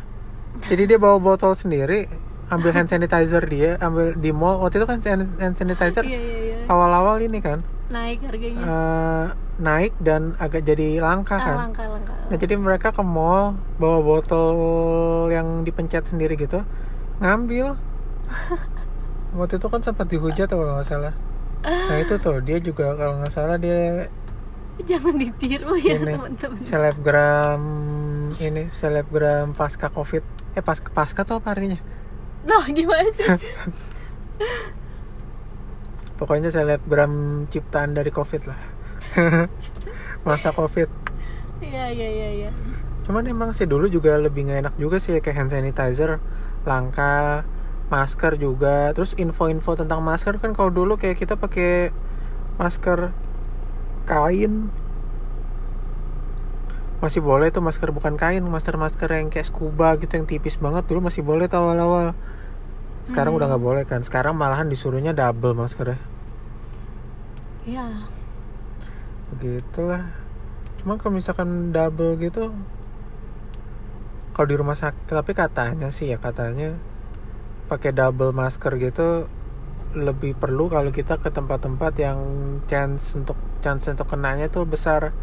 Jadi 0.68 0.92
dia 0.92 1.00
bawa 1.00 1.16
botol 1.16 1.56
sendiri 1.56 2.04
ambil 2.52 2.76
hand 2.76 2.92
sanitizer 2.92 3.40
dia 3.48 3.80
ambil 3.80 4.12
di 4.12 4.28
mall. 4.32 4.60
Waktu 4.60 4.84
itu 4.84 4.86
kan 4.88 5.00
hand 5.40 5.56
sanitizer 5.56 6.04
iya 6.08 6.20
iya 6.20 6.36
iya. 6.52 6.56
awal-awal 6.68 7.20
ini 7.24 7.40
kan 7.40 7.64
naik 7.92 8.18
harganya? 8.24 8.64
Eh, 8.64 9.26
naik 9.60 9.92
dan 10.00 10.32
agak 10.40 10.64
jadi 10.64 10.98
langka 10.98 11.36
ah, 11.36 11.44
kan? 11.44 11.56
langka 11.68 11.84
langka. 11.84 12.12
Nah 12.32 12.36
jadi 12.40 12.54
mereka 12.56 12.88
ke 12.90 13.02
mall 13.04 13.60
bawa 13.76 14.00
botol 14.00 15.28
yang 15.28 15.62
dipencet 15.62 16.08
sendiri 16.08 16.34
gitu 16.34 16.64
ngambil. 17.20 17.76
Waktu 19.38 19.58
itu 19.58 19.66
kan 19.66 19.80
sempat 19.82 20.06
dihujat 20.08 20.48
kalau 20.48 20.80
nggak 20.80 20.88
salah. 20.88 21.14
Nah 21.64 21.96
itu 22.00 22.14
tuh 22.20 22.40
dia 22.40 22.58
juga 22.60 22.96
kalau 22.96 23.20
nggak 23.20 23.32
salah 23.34 23.56
dia 23.60 24.08
jangan 24.82 25.14
ditiru 25.14 25.78
ya 25.78 26.02
teman-teman. 26.02 26.58
selebgram 26.66 27.62
ini 28.42 28.74
selebgram 28.74 29.54
pasca 29.54 29.86
covid. 29.92 30.26
Eh 30.58 30.62
pas 30.62 30.82
pasca 30.82 31.22
tuh 31.22 31.38
apa 31.38 31.54
artinya? 31.54 31.78
Loh 32.44 32.64
gimana 32.68 33.08
sih 33.12 33.24
pokoknya 36.16 36.54
selebgram 36.54 37.44
ciptaan 37.50 37.94
dari 37.94 38.10
covid 38.14 38.46
lah. 38.46 38.60
Masa 40.26 40.54
covid. 40.54 40.88
Iya 41.58 41.90
iya 41.90 42.08
iya 42.08 42.28
iya. 42.44 42.50
Cuman 43.04 43.28
emang 43.28 43.52
sih 43.52 43.68
dulu 43.68 43.90
juga 43.92 44.16
lebih 44.16 44.48
nggak 44.48 44.60
enak 44.64 44.74
juga 44.80 44.96
sih 44.96 45.20
kayak 45.20 45.36
hand 45.36 45.50
sanitizer 45.52 46.22
langka 46.64 47.44
masker 47.92 48.40
juga. 48.40 48.90
Terus 48.96 49.12
info-info 49.20 49.76
tentang 49.76 50.00
masker 50.00 50.40
kan 50.40 50.56
kalau 50.56 50.72
dulu 50.72 50.96
kayak 50.96 51.20
kita 51.20 51.36
pakai 51.36 51.92
masker 52.56 53.12
kain. 54.08 54.72
Masih 57.02 57.20
boleh 57.20 57.52
tuh 57.52 57.60
masker 57.60 57.92
bukan 57.92 58.16
kain 58.16 58.40
masker 58.40 58.80
masker 58.80 59.12
yang 59.12 59.28
kayak 59.28 59.52
scuba 59.52 60.00
gitu 60.00 60.16
yang 60.16 60.24
tipis 60.24 60.56
banget. 60.56 60.88
Dulu 60.88 61.04
masih 61.04 61.20
boleh 61.20 61.50
tuh 61.50 61.60
awal-awal 61.60 62.16
sekarang 63.04 63.36
Hmm. 63.36 63.38
udah 63.40 63.46
nggak 63.52 63.64
boleh 63.64 63.84
kan? 63.84 64.00
Sekarang 64.00 64.34
malahan 64.36 64.68
disuruhnya 64.68 65.12
double 65.12 65.56
maskernya 65.56 66.00
Iya. 67.64 68.04
Begitulah. 69.32 70.12
Cuma 70.80 71.00
kalau 71.00 71.16
misalkan 71.16 71.72
double 71.72 72.20
gitu 72.20 72.52
kalau 74.34 74.46
di 74.50 74.56
rumah 74.58 74.74
sakit 74.74 75.14
tapi 75.14 75.30
katanya 75.32 75.94
sih 75.94 76.10
ya 76.10 76.18
katanya 76.18 76.74
pakai 77.70 77.94
double 77.94 78.34
masker 78.34 78.74
gitu 78.82 79.30
lebih 79.94 80.34
perlu 80.34 80.66
kalau 80.66 80.90
kita 80.90 81.22
ke 81.22 81.30
tempat-tempat 81.30 81.94
yang 82.02 82.18
chance 82.66 83.14
untuk 83.14 83.38
chance 83.62 83.86
untuk 83.88 84.10
kenanya 84.10 84.50
tuh 84.52 84.68
besar. 84.68 85.14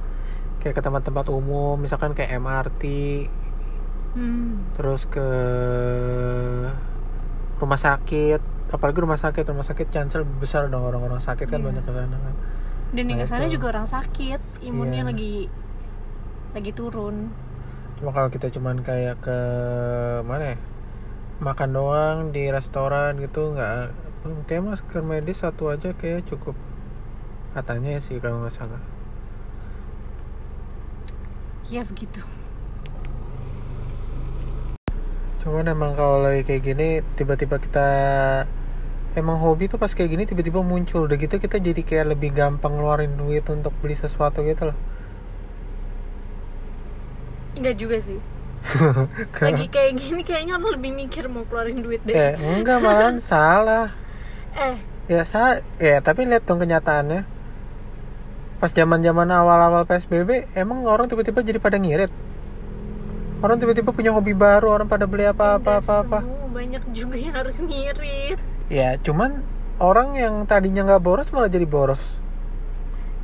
Kayak 0.62 0.80
ke 0.80 0.82
tempat-tempat 0.82 1.26
umum 1.30 1.78
misalkan 1.78 2.14
kayak 2.18 2.38
MRT 2.42 2.84
hmm. 4.18 4.78
terus 4.78 5.06
ke 5.10 5.28
rumah 7.62 7.78
sakit 7.78 8.42
apalagi 8.72 9.00
rumah 9.00 9.16
sakit 9.16 9.46
rumah 9.46 9.62
sakit 9.62 9.88
chance 9.88 10.18
lebih 10.18 10.42
besar 10.42 10.66
dong 10.68 10.82
orang-orang 10.82 11.20
sakit 11.20 11.46
kan 11.46 11.62
Iya. 11.62 11.68
banyak 11.70 11.84
ke 11.84 11.94
sana 11.94 12.18
kan 12.18 12.36
Dan 12.92 13.06
Nah, 13.08 13.18
ke 13.18 13.26
sana 13.26 13.46
itu. 13.46 13.56
juga 13.56 13.66
orang 13.72 13.88
sakit 13.88 14.42
Imunnya 14.62 15.02
Iya. 15.02 15.10
lagi 15.10 15.34
Lagi 16.52 16.72
turun 16.72 17.30
Cuma 17.96 18.12
kalau 18.12 18.28
kita 18.28 18.50
cuman 18.50 18.82
kayak 18.82 19.22
ke 19.22 19.38
mana 20.26 20.56
ya? 20.56 20.60
Makan 21.40 21.70
doang 21.72 22.18
di 22.30 22.50
restoran 22.50 23.18
gitu 23.18 23.54
nggak 23.54 23.94
kayak 24.46 24.62
masker 24.64 25.02
medis 25.02 25.42
satu 25.42 25.70
aja 25.70 25.94
kayak 25.94 26.26
cukup 26.26 26.54
katanya 27.52 27.98
sih 27.98 28.18
kalau 28.18 28.42
nggak 28.42 28.54
salah. 28.54 28.82
Ya 31.66 31.82
begitu 31.82 32.20
Cuman 35.42 35.66
emang 35.66 35.92
kalau 35.98 36.22
lagi 36.22 36.42
kayak 36.48 36.62
gini 36.64 36.88
tiba-tiba 37.18 37.58
kita 37.58 37.88
emang 39.20 39.38
hobi 39.44 39.68
tuh 39.68 39.76
pas 39.82 39.92
kayak 39.92 40.10
gini 40.14 40.24
tiba-tiba 40.30 40.62
muncul 40.64 41.04
udah 41.10 41.18
gitu 41.20 41.36
kita 41.42 41.58
jadi 41.60 41.82
kayak 41.84 42.06
lebih 42.16 42.30
gampang 42.32 42.78
ngeluarin 42.78 43.14
duit 43.20 43.44
untuk 43.50 43.74
beli 43.82 43.96
sesuatu 43.98 44.40
gitu 44.46 44.72
loh. 44.72 44.78
Enggak 47.60 47.76
juga 47.78 47.98
sih 48.02 48.20
Lagi 49.46 49.66
kayak 49.74 49.92
gini 49.98 50.22
kayaknya 50.22 50.54
orang 50.62 50.78
lebih 50.78 50.92
mikir 50.94 51.26
mau 51.28 51.44
keluarin 51.50 51.82
duit 51.82 52.02
deh 52.06 52.14
eh 52.14 52.34
enggak 52.38 52.78
malahan 52.82 53.18
salah. 53.32 53.92
Eh 54.56 54.78
Ya 55.10 55.26
sa 55.28 55.60
ya 55.82 56.00
tapi 56.00 56.24
lihat 56.30 56.46
dong 56.48 56.62
kenyataannya. 56.64 57.26
Pas 58.62 58.72
zaman-zaman 58.72 59.28
awal-awal 59.34 59.84
PSBB 59.90 60.54
emang 60.54 60.86
orang 60.86 61.10
tiba-tiba 61.10 61.42
jadi 61.42 61.60
pada 61.60 61.82
ngirit. 61.82 62.14
Orang 63.42 63.58
tiba-tiba 63.58 63.90
punya 63.90 64.14
hobi 64.14 64.38
baru, 64.38 64.70
orang 64.70 64.86
pada 64.86 65.10
beli 65.10 65.26
apa-apa 65.26 65.82
enggak 65.82 65.86
apa-apa. 65.90 66.20
semua, 66.22 66.48
Banyak 66.54 66.84
juga 66.94 67.16
yang 67.18 67.34
harus 67.34 67.58
ngirit 67.64 68.38
Ya, 68.70 68.96
cuman 69.02 69.42
orang 69.82 70.14
yang 70.14 70.46
tadinya 70.46 70.86
nggak 70.86 71.02
boros 71.02 71.34
malah 71.34 71.50
jadi 71.50 71.66
boros. 71.66 72.22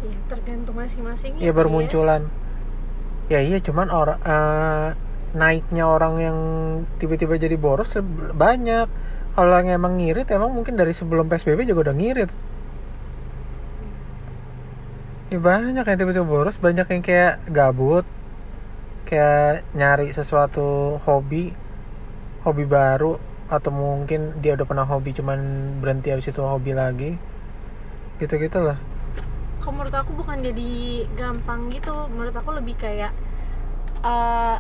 Ya 0.01 0.17
tergantung 0.25 0.75
masing-masing 0.75 1.37
Ya 1.37 1.53
baru 1.53 1.69
munculan. 1.69 2.27
Ya 3.29 3.45
iya, 3.45 3.61
cuman 3.61 3.93
orang 3.93 4.19
eh, 4.25 4.89
naiknya 5.37 5.85
orang 5.85 6.13
yang 6.17 6.37
tiba-tiba 6.97 7.37
jadi 7.37 7.53
boros 7.55 7.93
banyak. 8.33 8.89
Kalau 9.37 9.53
yang 9.61 9.69
emang 9.69 10.01
ngirit 10.01 10.25
emang 10.33 10.49
mungkin 10.49 10.73
dari 10.73 10.97
sebelum 10.97 11.29
PSBB 11.29 11.69
juga 11.69 11.93
udah 11.93 11.95
ngirit. 11.95 12.31
Ya 15.29 15.37
banyak 15.37 15.85
yang 15.85 15.97
tiba-tiba 16.01 16.25
boros, 16.25 16.57
banyak 16.57 16.89
yang 16.89 17.03
kayak 17.05 17.45
gabut. 17.53 18.16
Kayak 19.07 19.63
nyari 19.71 20.11
sesuatu 20.11 20.99
hobi, 21.07 21.55
hobi 22.43 22.63
baru 22.67 23.15
atau 23.47 23.71
mungkin 23.71 24.35
dia 24.43 24.59
udah 24.59 24.67
pernah 24.67 24.83
hobi 24.83 25.15
cuman 25.15 25.39
berhenti 25.79 26.11
habis 26.11 26.27
itu 26.27 26.43
hobi 26.43 26.75
lagi. 26.75 27.15
Gitu-gitu 28.19 28.59
lah. 28.59 28.75
Kalau 29.67 29.83
menurut 29.83 29.99
aku 29.99 30.11
bukan 30.15 30.39
jadi 30.47 31.03
gampang 31.19 31.67
gitu 31.75 31.91
Menurut 32.07 32.31
aku 32.31 32.55
lebih 32.55 32.79
kayak 32.79 33.11
eh, 33.99 34.57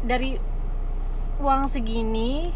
Dari 0.00 0.40
uang 1.44 1.68
segini 1.68 2.48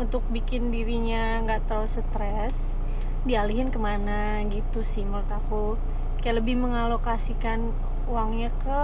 Untuk 0.00 0.24
bikin 0.32 0.72
dirinya 0.72 1.44
nggak 1.44 1.68
terlalu 1.68 1.84
stres 1.84 2.80
Dialihin 3.28 3.68
ke 3.68 3.76
mana 3.76 4.40
gitu 4.48 4.80
sih 4.80 5.04
menurut 5.04 5.28
aku 5.28 5.76
Kayak 6.24 6.40
lebih 6.40 6.64
mengalokasikan 6.64 7.76
uangnya 8.08 8.48
ke 8.64 8.80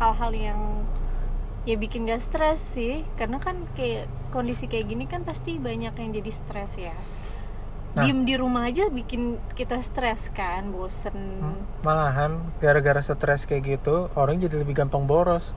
hal-hal 0.00 0.32
yang 0.32 0.60
ya 1.66 1.74
bikin 1.74 2.06
gak 2.06 2.22
stres 2.22 2.62
sih 2.62 3.02
karena 3.18 3.42
kan 3.42 3.66
kayak 3.74 4.06
kondisi 4.30 4.70
kayak 4.70 4.86
gini 4.86 5.04
kan 5.10 5.26
pasti 5.26 5.58
banyak 5.58 5.92
yang 5.98 6.10
jadi 6.14 6.30
stres 6.30 6.78
ya 6.78 6.94
Nah. 7.96 8.04
diem 8.04 8.28
di 8.28 8.36
rumah 8.36 8.68
aja 8.68 8.92
bikin 8.92 9.40
kita 9.56 9.80
stres 9.80 10.28
kan 10.28 10.68
bosen 10.68 11.16
Malahan 11.80 12.44
gara-gara 12.60 13.00
stres 13.00 13.48
kayak 13.48 13.80
gitu 13.80 14.12
orang 14.12 14.36
jadi 14.36 14.60
lebih 14.60 14.76
gampang 14.76 15.08
boros. 15.08 15.56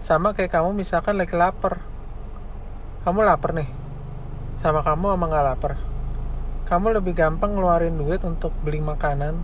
Sama 0.00 0.32
kayak 0.32 0.56
kamu 0.56 0.72
misalkan 0.72 1.20
lagi 1.20 1.36
lapar. 1.36 1.84
Kamu 3.04 3.20
lapar 3.20 3.52
nih. 3.52 3.68
Sama 4.64 4.80
kamu 4.80 5.12
sama 5.12 5.24
nggak 5.28 5.44
lapar. 5.44 5.72
Kamu 6.64 6.96
lebih 6.96 7.12
gampang 7.12 7.52
ngeluarin 7.52 8.00
duit 8.00 8.24
untuk 8.24 8.56
beli 8.64 8.80
makanan 8.80 9.36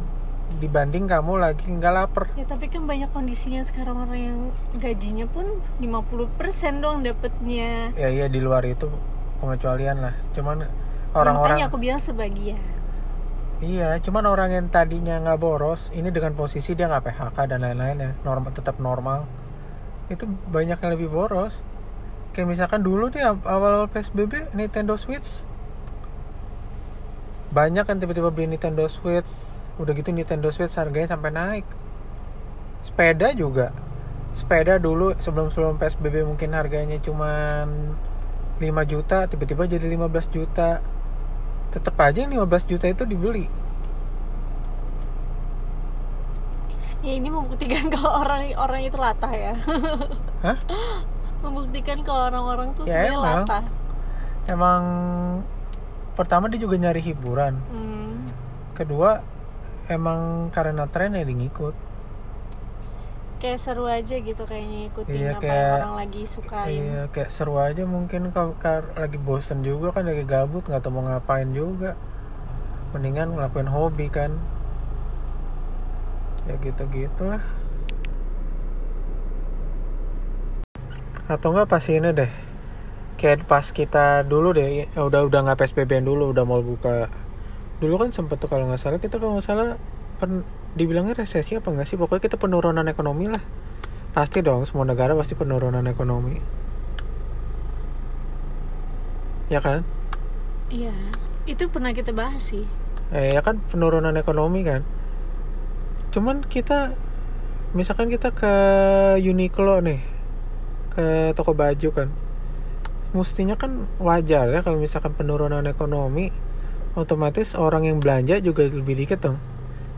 dibanding 0.58 1.06
kamu 1.06 1.38
lagi 1.38 1.70
nggak 1.70 1.92
lapar. 1.94 2.24
Ya 2.34 2.42
tapi 2.42 2.66
kan 2.66 2.88
banyak 2.88 3.12
kondisinya 3.14 3.62
sekarang 3.62 4.02
orang 4.02 4.18
yang 4.18 4.38
gajinya 4.76 5.30
pun 5.30 5.46
50% 5.78 6.82
doang 6.82 7.06
dapetnya 7.06 7.94
Ya 7.94 8.08
iya 8.10 8.26
di 8.26 8.42
luar 8.42 8.66
itu 8.66 8.90
pengecualian 9.38 10.02
lah. 10.02 10.14
Cuman 10.34 10.66
Makanya 10.66 11.14
orang-orang 11.14 11.58
aku 11.66 11.78
bilang 11.78 12.02
sebagian 12.02 12.58
Iya, 13.60 14.00
cuman 14.00 14.24
orang 14.24 14.56
yang 14.56 14.66
tadinya 14.72 15.20
nggak 15.20 15.36
boros, 15.36 15.92
ini 15.92 16.08
dengan 16.08 16.32
posisi 16.32 16.72
dia 16.72 16.88
nggak 16.88 17.12
PHK 17.12 17.36
dan 17.44 17.60
lain-lain 17.60 17.96
ya, 18.00 18.10
normal 18.24 18.56
tetap 18.56 18.80
normal, 18.80 19.28
itu 20.08 20.24
banyak 20.48 20.80
yang 20.80 20.92
lebih 20.96 21.12
boros. 21.12 21.60
Kayak 22.32 22.56
misalkan 22.56 22.80
dulu 22.80 23.12
nih 23.12 23.20
aw- 23.20 23.44
awal-awal 23.44 23.92
PSBB 23.92 24.56
Nintendo 24.56 24.96
Switch, 24.96 25.44
banyak 27.52 27.84
kan 27.84 28.00
tiba-tiba 28.00 28.32
beli 28.32 28.48
Nintendo 28.48 28.88
Switch, 28.88 29.28
udah 29.80 29.92
gitu 29.96 30.12
Nintendo 30.12 30.52
Switch 30.52 30.76
harganya 30.76 31.16
sampai 31.16 31.30
naik. 31.32 31.66
Sepeda 32.84 33.32
juga, 33.32 33.72
sepeda 34.36 34.76
dulu 34.76 35.16
sebelum 35.18 35.48
sebelum 35.48 35.80
PSBB 35.80 36.28
mungkin 36.28 36.52
harganya 36.52 37.00
cuman 37.00 37.96
5 38.60 38.92
juta, 38.92 39.24
tiba-tiba 39.24 39.64
jadi 39.64 39.88
15 39.88 40.36
juta 40.36 40.84
tetap 41.70 41.94
aja 42.02 42.26
yang 42.26 42.34
15 42.34 42.66
juta 42.66 42.86
itu 42.90 43.06
dibeli 43.06 43.46
Ya 47.00 47.16
ini 47.16 47.32
membuktikan 47.32 47.88
kalau 47.94 48.26
orang 48.26 48.52
orang 48.58 48.80
itu 48.84 48.98
latah 48.98 49.32
ya 49.32 49.54
Hah? 50.44 50.56
Membuktikan 51.40 52.04
kalau 52.04 52.28
orang-orang 52.28 52.68
tuh 52.76 52.84
Ya, 52.84 53.06
sebenarnya 53.06 53.14
emang. 53.16 53.24
latah 53.46 53.64
emang 54.50 54.82
pertama 56.18 56.50
dia 56.50 56.58
juga 56.58 56.74
nyari 56.74 56.98
hiburan 57.00 57.54
hmm. 57.70 58.18
kedua 58.74 59.22
emang 59.90 60.48
karena 60.48 60.86
tren 60.86 61.12
ya 61.12 61.26
ngikut 61.26 61.74
Kayak 63.40 63.56
seru 63.56 63.88
aja 63.88 64.20
gitu 64.20 64.44
kayaknya 64.44 64.92
ikutin 64.92 65.16
Iya, 65.16 65.32
apa 65.32 65.40
kayak- 65.40 65.56
yang 65.56 65.76
orang 65.80 65.96
lagi 65.96 66.22
sukain. 66.28 66.68
iya 66.76 67.00
kayak 67.08 67.30
seru 67.32 67.56
aja 67.56 67.82
mungkin 67.88 68.28
kalau 68.36 68.52
lagi 68.94 69.16
bosen 69.16 69.64
juga 69.64 69.96
kan 69.96 70.04
lagi 70.04 70.28
gabut 70.28 70.60
nggak 70.68 70.84
tahu 70.84 71.00
mau 71.00 71.08
ngapain 71.08 71.48
juga. 71.56 71.96
Mendingan 72.92 73.32
ngelakuin 73.32 73.72
hobi 73.72 74.12
kan. 74.12 74.36
Ya 76.44 76.60
gitu 76.60 76.84
gitulah. 76.92 77.40
Atau 81.24 81.56
enggak 81.56 81.72
pas 81.72 81.84
ini 81.88 82.12
deh. 82.12 82.28
Kayak 83.16 83.48
pas 83.48 83.64
kita 83.72 84.20
dulu 84.20 84.52
deh 84.52 84.84
ya 84.84 85.00
udah 85.00 85.24
udah 85.24 85.40
nggak 85.48 85.64
PSBB 85.64 86.04
dulu 86.04 86.36
udah 86.36 86.44
mau 86.44 86.60
buka 86.60 87.08
dulu 87.80 87.94
kan 88.06 88.12
sempet 88.12 88.36
tuh 88.38 88.48
kalau 88.52 88.68
nggak 88.68 88.80
salah 88.80 89.00
kita 89.00 89.16
kalau 89.16 89.40
nggak 89.40 89.46
salah 89.48 89.68
pen- 90.20 90.44
dibilangnya 90.76 91.16
resesi 91.16 91.56
apa 91.56 91.72
enggak 91.72 91.88
sih? 91.88 91.96
Pokoknya 91.96 92.22
kita 92.22 92.36
penurunan 92.36 92.84
ekonomi 92.86 93.26
lah. 93.26 93.42
Pasti 94.12 94.44
dong 94.44 94.68
semua 94.68 94.84
negara 94.84 95.16
pasti 95.16 95.34
penurunan 95.34 95.82
ekonomi. 95.88 96.36
Ya 99.50 99.58
kan? 99.58 99.82
Iya 100.70 100.94
itu 101.48 101.66
pernah 101.66 101.90
kita 101.90 102.14
bahas 102.14 102.54
sih. 102.54 102.68
Eh 103.10 103.34
ya 103.34 103.42
kan 103.42 103.58
penurunan 103.72 104.14
ekonomi 104.14 104.62
kan. 104.62 104.86
Cuman 106.14 106.46
kita 106.46 106.94
misalkan 107.74 108.10
kita 108.10 108.30
ke 108.34 108.52
Uniqlo 109.18 109.82
nih 109.82 110.00
ke 110.94 111.34
toko 111.34 111.56
baju 111.56 111.88
kan. 111.90 112.08
Mestinya 113.10 113.58
kan 113.58 113.90
wajar 113.98 114.46
ya 114.54 114.62
kalau 114.62 114.78
misalkan 114.78 115.10
penurunan 115.18 115.66
ekonomi 115.66 116.30
otomatis 116.98 117.54
orang 117.54 117.86
yang 117.86 117.98
belanja 118.02 118.42
juga 118.42 118.66
lebih 118.66 118.98
dikit 118.98 119.22
dong. 119.22 119.38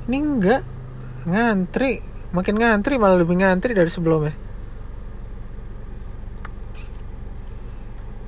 Ini 0.08 0.18
enggak. 0.18 0.62
Ngantri. 1.24 2.02
Makin 2.32 2.56
ngantri 2.58 2.96
malah 2.96 3.20
lebih 3.20 3.38
ngantri 3.40 3.76
dari 3.76 3.88
sebelumnya. 3.92 4.34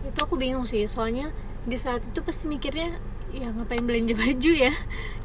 Itu 0.05 0.19
aku 0.23 0.37
bingung 0.37 0.69
sih 0.69 0.85
soalnya 0.85 1.33
di 1.65 1.81
saat 1.81 2.05
itu 2.05 2.21
pasti 2.21 2.45
mikirnya 2.45 3.01
ya 3.35 3.51
ngapain 3.51 3.83
belanja 3.83 4.15
baju 4.23 4.53
ya? 4.53 4.73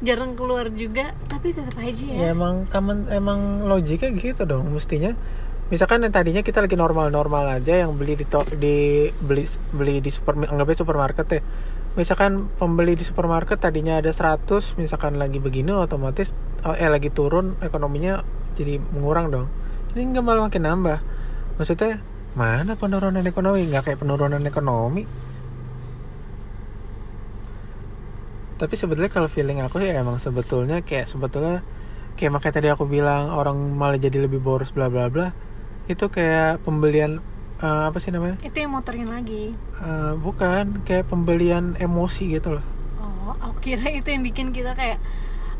Jarang 0.02 0.34
keluar 0.34 0.72
juga. 0.72 1.14
Tapi 1.28 1.54
tetap 1.54 1.76
aja 1.78 2.04
ya. 2.04 2.16
Ya, 2.16 2.28
emang 2.32 2.66
kamen 2.66 3.08
emang 3.12 3.68
logiknya 3.68 4.10
gitu 4.16 4.42
dong. 4.48 4.72
Mestinya 4.72 5.14
misalkan 5.70 6.02
yang 6.02 6.10
tadinya 6.10 6.42
kita 6.42 6.58
lagi 6.58 6.74
normal-normal 6.74 7.62
aja 7.62 7.86
yang 7.86 7.94
beli 7.94 8.18
di 8.18 8.26
to, 8.26 8.42
di 8.58 9.06
beli 9.22 9.46
beli 9.70 10.02
di 10.02 10.10
super 10.10 10.34
anggapnya 10.34 10.82
supermarket 10.82 11.26
ya 11.30 11.42
misalkan 11.98 12.46
pembeli 12.54 12.94
di 12.94 13.02
supermarket 13.02 13.58
tadinya 13.58 13.98
ada 13.98 14.14
100 14.14 14.78
misalkan 14.78 15.18
lagi 15.18 15.42
begini 15.42 15.74
otomatis 15.74 16.30
oh, 16.62 16.76
eh 16.78 16.86
lagi 16.86 17.10
turun 17.10 17.58
ekonominya 17.58 18.22
jadi 18.54 18.78
mengurang 18.78 19.32
dong. 19.32 19.46
Ini 19.94 20.14
nggak 20.14 20.24
malah 20.24 20.46
makin 20.46 20.62
nambah. 20.62 20.98
Maksudnya 21.58 21.98
mana 22.38 22.78
penurunan 22.78 23.24
ekonomi? 23.26 23.66
Nggak 23.66 23.90
kayak 23.90 23.98
penurunan 23.98 24.42
ekonomi. 24.42 25.02
Tapi 28.60 28.74
sebetulnya 28.76 29.08
kalau 29.08 29.26
feeling 29.26 29.64
aku 29.64 29.80
ya 29.80 29.96
emang 29.96 30.20
sebetulnya 30.20 30.84
kayak 30.84 31.08
sebetulnya 31.08 31.64
kayak 32.20 32.36
makanya 32.36 32.54
tadi 32.60 32.68
aku 32.68 32.84
bilang 32.84 33.32
orang 33.32 33.56
malah 33.72 33.96
jadi 33.96 34.28
lebih 34.28 34.38
boros 34.38 34.70
bla 34.70 34.92
bla 34.92 35.08
bla. 35.08 35.32
Itu 35.88 36.12
kayak 36.12 36.62
pembelian 36.62 37.24
eh, 37.60 37.82
apa 37.88 37.98
sih 38.00 38.10
namanya? 38.10 38.40
Itu 38.40 38.56
yang 38.56 38.72
motorin 38.72 39.08
lagi. 39.12 39.52
Eh, 39.54 40.12
bukan 40.16 40.82
kayak 40.84 41.08
pembelian 41.12 41.76
emosi 41.76 42.32
gitu 42.32 42.58
loh. 42.58 42.64
Oh 43.00 43.36
aku 43.36 43.72
kira 43.72 43.84
itu 43.92 44.08
yang 44.08 44.24
bikin 44.24 44.52
kita 44.56 44.72
kayak 44.72 44.98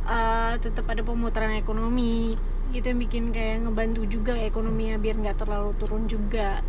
eh, 0.08 0.52
tetap 0.58 0.88
ada 0.88 1.04
pemutaran 1.04 1.54
ekonomi. 1.56 2.34
Itu 2.72 2.90
yang 2.90 3.00
bikin 3.02 3.24
kayak 3.34 3.66
ngebantu 3.66 4.06
juga 4.08 4.34
ekonominya 4.38 4.96
biar 4.96 5.16
nggak 5.20 5.38
terlalu 5.44 5.70
turun 5.76 6.08
juga. 6.08 6.64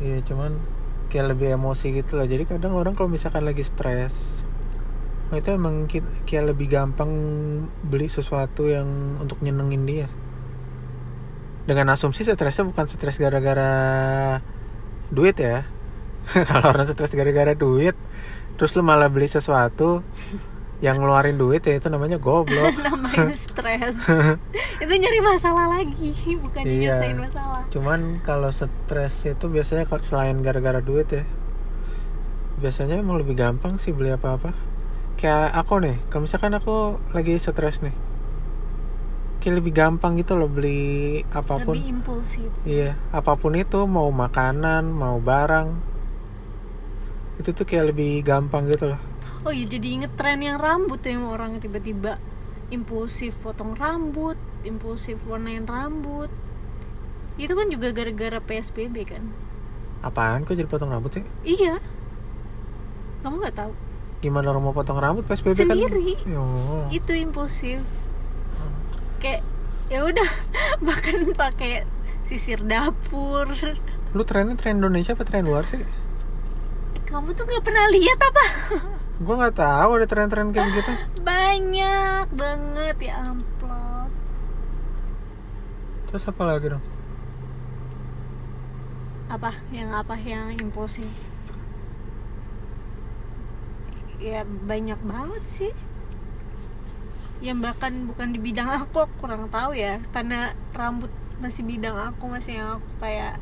Iya 0.00 0.24
cuman 0.24 0.56
kayak 1.10 1.36
lebih 1.36 1.58
emosi 1.58 1.92
gitu 1.98 2.16
loh. 2.16 2.24
Jadi 2.24 2.46
kadang 2.46 2.78
orang 2.78 2.94
kalau 2.94 3.10
misalkan 3.10 3.44
lagi 3.44 3.66
stres 3.66 4.14
itu 5.30 5.46
emang 5.54 5.86
kayak 6.26 6.42
lebih 6.50 6.66
gampang 6.66 7.10
beli 7.86 8.10
sesuatu 8.10 8.66
yang 8.66 9.14
untuk 9.22 9.38
nyenengin 9.46 9.86
dia 9.86 10.08
dengan 11.70 11.94
asumsi 11.94 12.26
stresnya 12.26 12.66
bukan 12.66 12.90
stres 12.90 13.14
gara-gara 13.14 13.70
duit 15.14 15.38
ya. 15.38 15.70
Kalau 16.50 16.74
orang 16.74 16.90
stres 16.90 17.14
gara-gara 17.14 17.54
duit 17.54 17.94
terus 18.58 18.74
lu 18.74 18.82
malah 18.82 19.06
beli 19.06 19.30
sesuatu 19.30 20.02
yang 20.84 20.98
ngeluarin 20.98 21.38
duit 21.38 21.62
ya 21.62 21.78
itu 21.78 21.86
namanya 21.86 22.18
goblok. 22.18 22.74
Namanya 22.90 23.30
stres. 23.38 23.94
Itu 24.82 24.90
nyari 24.90 25.22
masalah 25.22 25.78
lagi 25.78 26.10
bukan 26.42 26.66
Iya. 26.66 26.98
nyelesain 26.98 27.18
masalah. 27.22 27.62
Cuman 27.70 28.18
kalau 28.26 28.50
stres 28.50 29.14
itu 29.22 29.46
biasanya 29.46 29.86
kalau 29.86 30.02
selain 30.02 30.42
gara-gara 30.42 30.82
duit 30.82 31.06
ya 31.06 31.22
Biasanya 32.58 32.98
emang 32.98 33.22
lebih 33.22 33.38
gampang 33.38 33.78
sih 33.78 33.94
beli 33.94 34.10
apa-apa. 34.10 34.52
Kayak 35.16 35.52
aku 35.54 35.84
nih, 35.84 35.96
kalau 36.10 36.26
misalkan 36.26 36.52
aku 36.52 36.98
lagi 37.14 37.38
stres 37.38 37.78
nih 37.80 37.94
Kayak 39.40 39.64
lebih 39.64 39.72
gampang 39.72 40.20
gitu 40.20 40.36
loh 40.36 40.52
beli 40.52 41.24
apa 41.32 41.64
pun 41.64 41.74
lebih 41.74 41.88
impulsif 41.96 42.48
Iya, 42.68 42.92
apa 43.08 43.40
pun 43.40 43.56
itu 43.56 43.88
mau 43.88 44.12
makanan, 44.12 44.84
mau 44.84 45.16
barang 45.16 45.68
Itu 47.40 47.56
tuh 47.56 47.64
kayak 47.64 47.96
lebih 47.96 48.20
gampang 48.20 48.68
gitu 48.68 48.92
loh 48.92 49.00
oh 49.44 49.52
iya 49.52 49.64
jadi 49.64 49.88
inget 50.00 50.12
tren 50.20 50.44
yang 50.44 50.60
rambut 50.60 51.00
tuh 51.00 51.16
yang 51.16 51.24
orang 51.24 51.56
tiba-tiba 51.56 52.20
impulsif 52.68 53.32
potong 53.40 53.72
rambut 53.72 54.36
impulsif 54.68 55.16
warnain 55.24 55.64
rambut 55.64 56.28
itu 57.40 57.52
kan 57.56 57.66
juga 57.72 57.88
gara-gara 57.96 58.38
psbb 58.40 58.96
kan 59.08 59.24
Apaan 60.00 60.48
kok 60.48 60.56
jadi 60.56 60.64
potong 60.64 60.92
rambut 60.92 61.12
sih? 61.12 61.24
iya 61.44 61.80
kamu 63.24 63.36
nggak 63.40 63.56
tahu 63.56 63.72
Gimana 64.20 64.52
orang 64.52 64.68
mau 64.68 64.76
potong 64.76 65.00
rambut 65.00 65.24
PSBB 65.24 65.56
kan? 65.56 65.72
Sendiri. 65.72 66.12
Oh. 66.36 66.84
itu 66.92 67.12
impulsif 67.16 67.80
kayak 69.20 69.44
ya 69.92 70.02
udah 70.08 70.30
bahkan 70.86 71.30
pakai 71.36 71.84
sisir 72.24 72.64
dapur. 72.64 73.46
Lu 74.16 74.22
trennya 74.26 74.56
tren 74.58 74.80
Indonesia 74.82 75.14
apa 75.14 75.22
tren 75.22 75.46
luar 75.46 75.68
sih? 75.68 75.84
kamu 77.10 77.34
tuh 77.34 77.42
nggak 77.42 77.66
pernah 77.66 77.90
lihat 77.90 78.18
apa? 78.22 78.44
Gue 79.26 79.34
nggak 79.34 79.58
tahu 79.58 79.90
ada 79.98 80.06
tren-tren 80.06 80.54
kayak 80.54 80.70
gitu 80.78 80.92
banyak 81.28 82.26
banget 82.30 82.96
ya 83.02 83.34
amplop. 83.34 84.10
Terus 86.06 86.24
apa 86.30 86.42
lagi 86.46 86.66
dong? 86.70 86.84
apa? 89.30 89.54
Yang 89.70 89.90
apa? 89.94 90.14
Yang 90.18 90.46
impulsif? 90.58 91.10
Ya 94.18 94.42
banyak 94.46 94.98
banget 95.06 95.42
sih 95.46 95.72
yang 97.40 97.64
bahkan 97.64 98.04
bukan 98.04 98.36
di 98.36 98.38
bidang 98.40 98.68
aku 98.68 99.08
aku 99.08 99.14
kurang 99.24 99.48
tahu 99.48 99.72
ya. 99.72 100.00
Karena 100.12 100.52
rambut 100.76 101.08
masih 101.40 101.64
bidang 101.64 101.96
aku 101.96 102.28
masih 102.28 102.60
yang 102.60 102.68
aku 102.76 102.88
kayak 103.00 103.40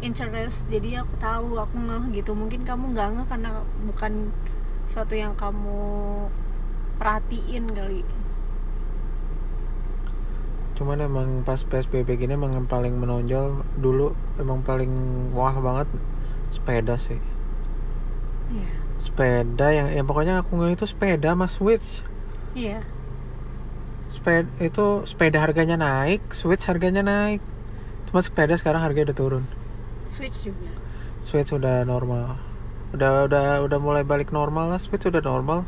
interest. 0.00 0.70
Jadi 0.70 1.02
aku 1.02 1.14
tahu 1.18 1.58
aku 1.58 1.76
ngeh 1.76 2.22
gitu. 2.22 2.32
Mungkin 2.38 2.62
kamu 2.62 2.94
nggak 2.94 3.08
ngeh 3.18 3.26
karena 3.26 3.50
bukan 3.90 4.30
suatu 4.86 5.18
yang 5.18 5.34
kamu 5.34 5.82
perhatiin 7.02 7.74
kali. 7.74 8.06
Cuman 10.78 10.96
emang 11.02 11.28
pas 11.44 11.60
PSBB 11.60 12.16
gini 12.16 12.38
emang 12.38 12.56
yang 12.56 12.64
paling 12.64 12.96
menonjol 12.96 13.66
dulu 13.76 14.16
emang 14.40 14.64
paling 14.64 14.88
wah 15.34 15.52
banget 15.58 15.90
sepeda 16.54 16.96
sih. 16.96 17.20
iya. 18.54 18.70
Sepeda 18.96 19.72
yang 19.74 19.88
yang 19.92 20.06
pokoknya 20.08 20.40
aku 20.40 20.56
nggak 20.56 20.80
itu 20.80 20.86
sepeda 20.88 21.36
mas 21.36 21.58
Switch. 21.58 22.04
iya 22.50 22.82
Sepeda 24.10 24.50
itu 24.58 25.06
sepeda 25.06 25.38
harganya 25.40 25.78
naik, 25.78 26.34
Switch 26.34 26.66
harganya 26.66 27.02
naik. 27.02 27.40
Cuma 28.10 28.20
sepeda 28.26 28.58
sekarang 28.58 28.82
harganya 28.82 29.14
udah 29.14 29.18
turun. 29.18 29.44
switch 30.10 30.50
juga 30.50 30.66
Switch 31.22 31.54
udah 31.54 31.86
normal. 31.86 32.40
Udah 32.90 33.30
udah 33.30 33.62
udah 33.62 33.78
mulai 33.78 34.02
balik 34.02 34.34
normal 34.34 34.74
lah, 34.74 34.80
Switch 34.82 35.06
udah 35.06 35.22
normal. 35.22 35.62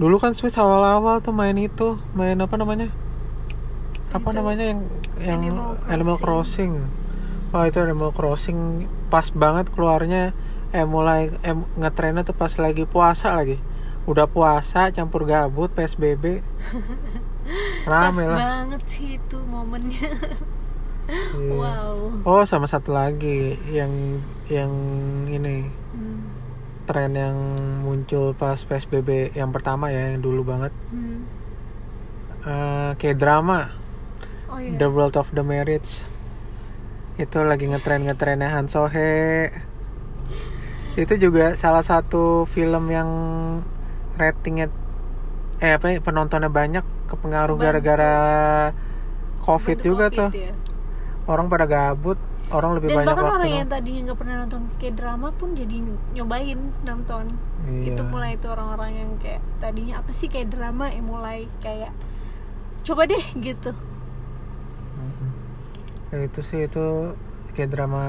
Dulu 0.00 0.16
kan 0.16 0.32
Switch 0.32 0.56
awal-awal 0.56 1.20
tuh 1.20 1.36
main 1.36 1.56
itu, 1.60 2.00
main 2.16 2.36
apa 2.40 2.56
namanya? 2.56 2.88
Apa 4.12 4.32
Itu, 4.32 4.36
namanya 4.40 4.64
yang 4.64 4.80
yang 5.20 5.40
Animal 5.44 5.68
Animal 5.92 6.16
Crossing. 6.20 6.72
Wah, 7.52 7.68
itu 7.68 7.80
Animal 7.84 8.16
Crossing 8.16 8.88
pas 9.12 9.28
banget 9.32 9.68
keluarnya 9.72 10.32
eh 10.74 10.84
mulai 10.88 11.32
eh, 11.44 11.56
ngetrennya 11.78 12.24
tuh 12.24 12.36
pas 12.36 12.52
lagi 12.56 12.88
puasa 12.88 13.36
lagi. 13.36 13.60
Udah 14.06 14.24
puasa 14.24 14.88
campur 14.88 15.22
gabut 15.22 15.68
PSBB. 15.68 16.40
Rame 17.84 18.16
pas 18.16 18.28
lah. 18.28 18.38
banget 18.38 18.82
sih 18.86 19.08
itu 19.14 19.38
momennya 19.38 20.10
Iya. 21.06 21.54
wow 21.54 21.94
Oh, 22.26 22.42
sama 22.42 22.66
satu 22.66 22.90
lagi 22.90 23.54
yang 23.68 24.18
yang 24.46 24.72
ini 25.24 25.70
Hmm. 25.94 26.26
tren 26.82 27.14
yang 27.14 27.38
muncul 27.80 28.34
pas 28.34 28.58
PSBB 28.58 29.30
yang 29.32 29.54
pertama 29.54 29.88
ya 29.88 30.10
yang 30.10 30.18
dulu 30.18 30.42
banget 30.42 30.74
Hmm. 30.90 31.22
Eh, 32.42 32.90
kayak 32.98 33.14
drama 33.16 33.70
oh 34.46 34.58
iya 34.58 34.74
The 34.74 34.90
World 34.90 35.14
of 35.14 35.30
the 35.30 35.42
Marriage 35.42 36.02
itu 37.16 37.38
lagi 37.40 37.64
ngetren 37.64 38.02
ngetrennya 38.02 38.50
Han 38.50 38.66
Sohe 38.66 39.54
itu 40.96 41.14
juga 41.14 41.54
salah 41.54 41.80
satu 41.80 42.42
film 42.44 42.88
yang 42.88 43.10
ratingnya 44.16 44.66
eh 45.56 45.72
apa 45.76 45.88
ya, 45.88 45.98
penontonnya 46.04 46.52
banyak 46.52 46.84
kepengaruh 47.08 47.56
gara-gara 47.56 48.14
covid 49.40 49.78
Bantu 49.80 49.88
juga 49.88 50.06
COVID 50.12 50.18
tuh. 50.18 50.30
ya. 50.36 50.52
orang 51.26 51.46
pada 51.48 51.64
gabut 51.64 52.18
orang 52.46 52.78
lebih 52.78 52.94
dan 52.94 52.96
banyak 53.02 53.08
bahkan 53.10 53.24
waktu 53.26 53.36
orang 53.40 53.52
yang 53.58 53.68
tadinya 53.68 54.00
nggak 54.06 54.18
pernah 54.22 54.34
nonton 54.46 54.60
kayak 54.78 54.94
drama 54.94 55.28
pun 55.34 55.48
jadi 55.58 55.76
nyobain 56.14 56.60
nonton. 56.86 57.24
Iya. 57.66 57.98
itu 57.98 58.02
mulai 58.06 58.38
itu 58.38 58.46
orang-orang 58.46 58.90
yang 58.94 59.10
kayak 59.18 59.42
tadinya 59.58 59.98
apa 59.98 60.10
sih 60.14 60.30
kayak 60.30 60.54
drama? 60.54 60.86
Yang 60.94 61.06
mulai 61.10 61.38
kayak 61.58 61.90
coba 62.86 63.10
deh 63.10 63.24
gitu. 63.42 63.74
Mhm. 64.94 65.28
Ya, 66.14 66.18
itu 66.22 66.40
sih 66.46 66.70
itu 66.70 67.18
kayak 67.58 67.74
drama 67.74 68.04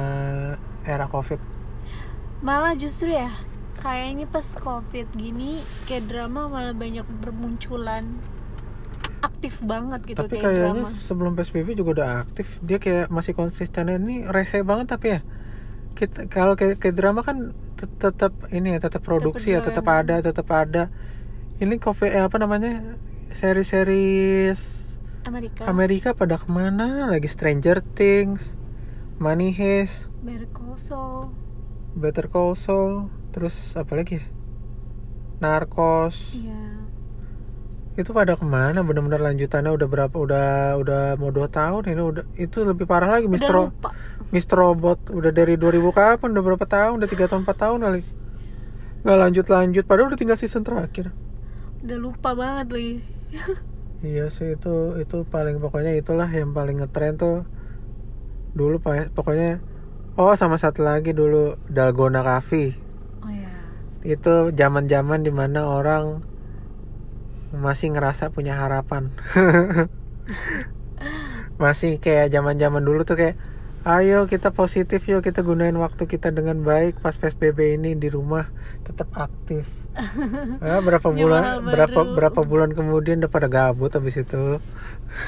era 0.86 1.10
covid. 1.10 1.42
Malah 2.46 2.78
justru 2.78 3.10
ya 3.10 3.34
kayaknya 3.88 4.28
pas 4.28 4.48
covid 4.60 5.08
gini 5.16 5.64
kayak 5.88 6.12
drama 6.12 6.52
malah 6.52 6.76
banyak 6.76 7.08
bermunculan. 7.24 8.20
Aktif 9.24 9.64
banget 9.64 10.04
gitu 10.04 10.20
tapi 10.28 10.44
kayak 10.44 10.44
kayaknya 10.44 10.84
drama. 10.84 10.92
sebelum 10.92 11.32
psbb 11.40 11.68
juga 11.80 11.90
udah 12.04 12.10
aktif. 12.28 12.60
Dia 12.60 12.84
kayak 12.84 13.08
masih 13.08 13.32
konsisten. 13.32 13.88
Ini 13.88 14.28
rese 14.28 14.60
banget 14.68 14.92
tapi 14.92 15.08
ya. 15.16 15.20
Kita 15.96 16.28
kalau 16.28 16.60
kayak, 16.60 16.84
kayak 16.84 16.96
drama 17.00 17.24
kan 17.24 17.56
tet- 17.80 17.96
tetap 17.96 18.36
ini 18.52 18.76
ya 18.76 18.80
tetap 18.84 19.02
produksi 19.08 19.56
ya 19.56 19.64
tetap 19.64 19.88
berjalan. 19.88 20.20
ada 20.20 20.26
tetap 20.28 20.48
ada. 20.52 20.84
Ini 21.64 21.80
covid 21.80 22.12
eh, 22.12 22.24
apa 22.28 22.38
namanya 22.44 23.00
seri-seri 23.32 24.52
Amerika. 25.24 25.64
Amerika 25.64 26.10
pada 26.12 26.36
ke 26.36 26.52
mana? 26.52 27.08
Lagi 27.08 27.32
Stranger 27.32 27.80
Things 27.96 28.52
Money 29.18 29.56
Heist. 29.56 30.12
Better 30.22 30.52
Call 30.52 30.76
Saul. 30.76 31.32
Better 31.98 32.28
Call 32.30 32.54
Saul 32.54 33.10
terus 33.38 33.78
apa 33.78 33.94
lagi 33.94 34.18
ya? 34.18 34.26
Narcos 35.38 36.42
ya 36.42 36.68
itu 37.98 38.14
pada 38.14 38.38
ke 38.38 38.46
mana? 38.46 38.86
Benar-benar 38.86 39.18
lanjutannya 39.26 39.74
udah 39.74 39.88
berapa 39.90 40.14
udah 40.14 40.78
udah 40.78 41.02
mau 41.18 41.34
dua 41.34 41.50
tahun 41.50 41.82
ini 41.90 42.02
udah 42.02 42.26
itu 42.38 42.62
lebih 42.62 42.86
parah 42.86 43.10
lagi 43.10 43.26
udah 43.26 43.74
lupa. 43.74 43.90
Mr. 44.30 44.54
Robot. 44.54 45.10
Udah 45.10 45.34
dari 45.34 45.58
2000 45.58 45.82
kapan? 45.98 46.30
Udah 46.38 46.44
berapa 46.46 46.66
tahun? 46.70 47.02
Udah 47.02 47.10
tiga 47.10 47.26
tahun 47.26 47.42
4 47.42 47.58
tahun 47.58 47.80
kali. 47.82 48.02
Nggak 49.02 49.18
lanjut 49.18 49.46
lanjut 49.50 49.84
padahal 49.90 50.08
udah 50.14 50.20
tinggal 50.20 50.38
season 50.38 50.62
terakhir. 50.62 51.10
Udah 51.82 51.98
lupa 51.98 52.38
banget 52.38 52.68
lagi. 52.72 52.96
Iya 53.98 54.30
sih 54.30 54.54
itu 54.54 54.94
itu 55.02 55.26
paling 55.26 55.58
pokoknya 55.58 55.98
itulah 55.98 56.30
yang 56.30 56.54
paling 56.54 56.86
ngetren 56.86 57.18
tuh. 57.18 57.50
Dulu 58.54 58.78
pokoknya 59.10 59.58
oh 60.22 60.38
sama 60.38 60.62
satu 60.62 60.86
lagi 60.86 61.18
dulu 61.18 61.58
Dalgona 61.66 62.22
Coffee 62.22 62.87
itu 64.08 64.56
zaman 64.56 64.88
zaman 64.88 65.20
di 65.28 65.36
mana 65.36 65.68
orang 65.68 66.24
masih 67.52 67.92
ngerasa 67.92 68.32
punya 68.32 68.56
harapan. 68.56 69.12
Masih 71.58 71.98
kayak 71.98 72.30
zaman 72.30 72.54
zaman 72.62 72.86
dulu 72.86 73.02
tuh 73.02 73.18
kayak 73.18 73.36
ayo 73.88 74.28
kita 74.28 74.52
positif 74.52 75.08
yuk 75.08 75.24
kita 75.24 75.40
gunain 75.48 75.76
waktu 75.80 76.12
kita 76.12 76.36
dengan 76.36 76.60
baik. 76.60 77.00
Pas 77.00 77.16
psbb 77.16 77.80
ini 77.80 77.96
di 77.96 78.12
rumah 78.12 78.52
tetap 78.84 79.08
aktif. 79.16 79.64
Ah, 80.60 80.84
berapa 80.86 81.08
bulan 81.08 81.64
berapa 81.64 82.00
berapa 82.12 82.42
bulan 82.44 82.76
kemudian 82.76 83.24
udah 83.24 83.32
pada 83.32 83.48
gabut 83.48 83.88
habis 83.96 84.20
itu. 84.20 84.60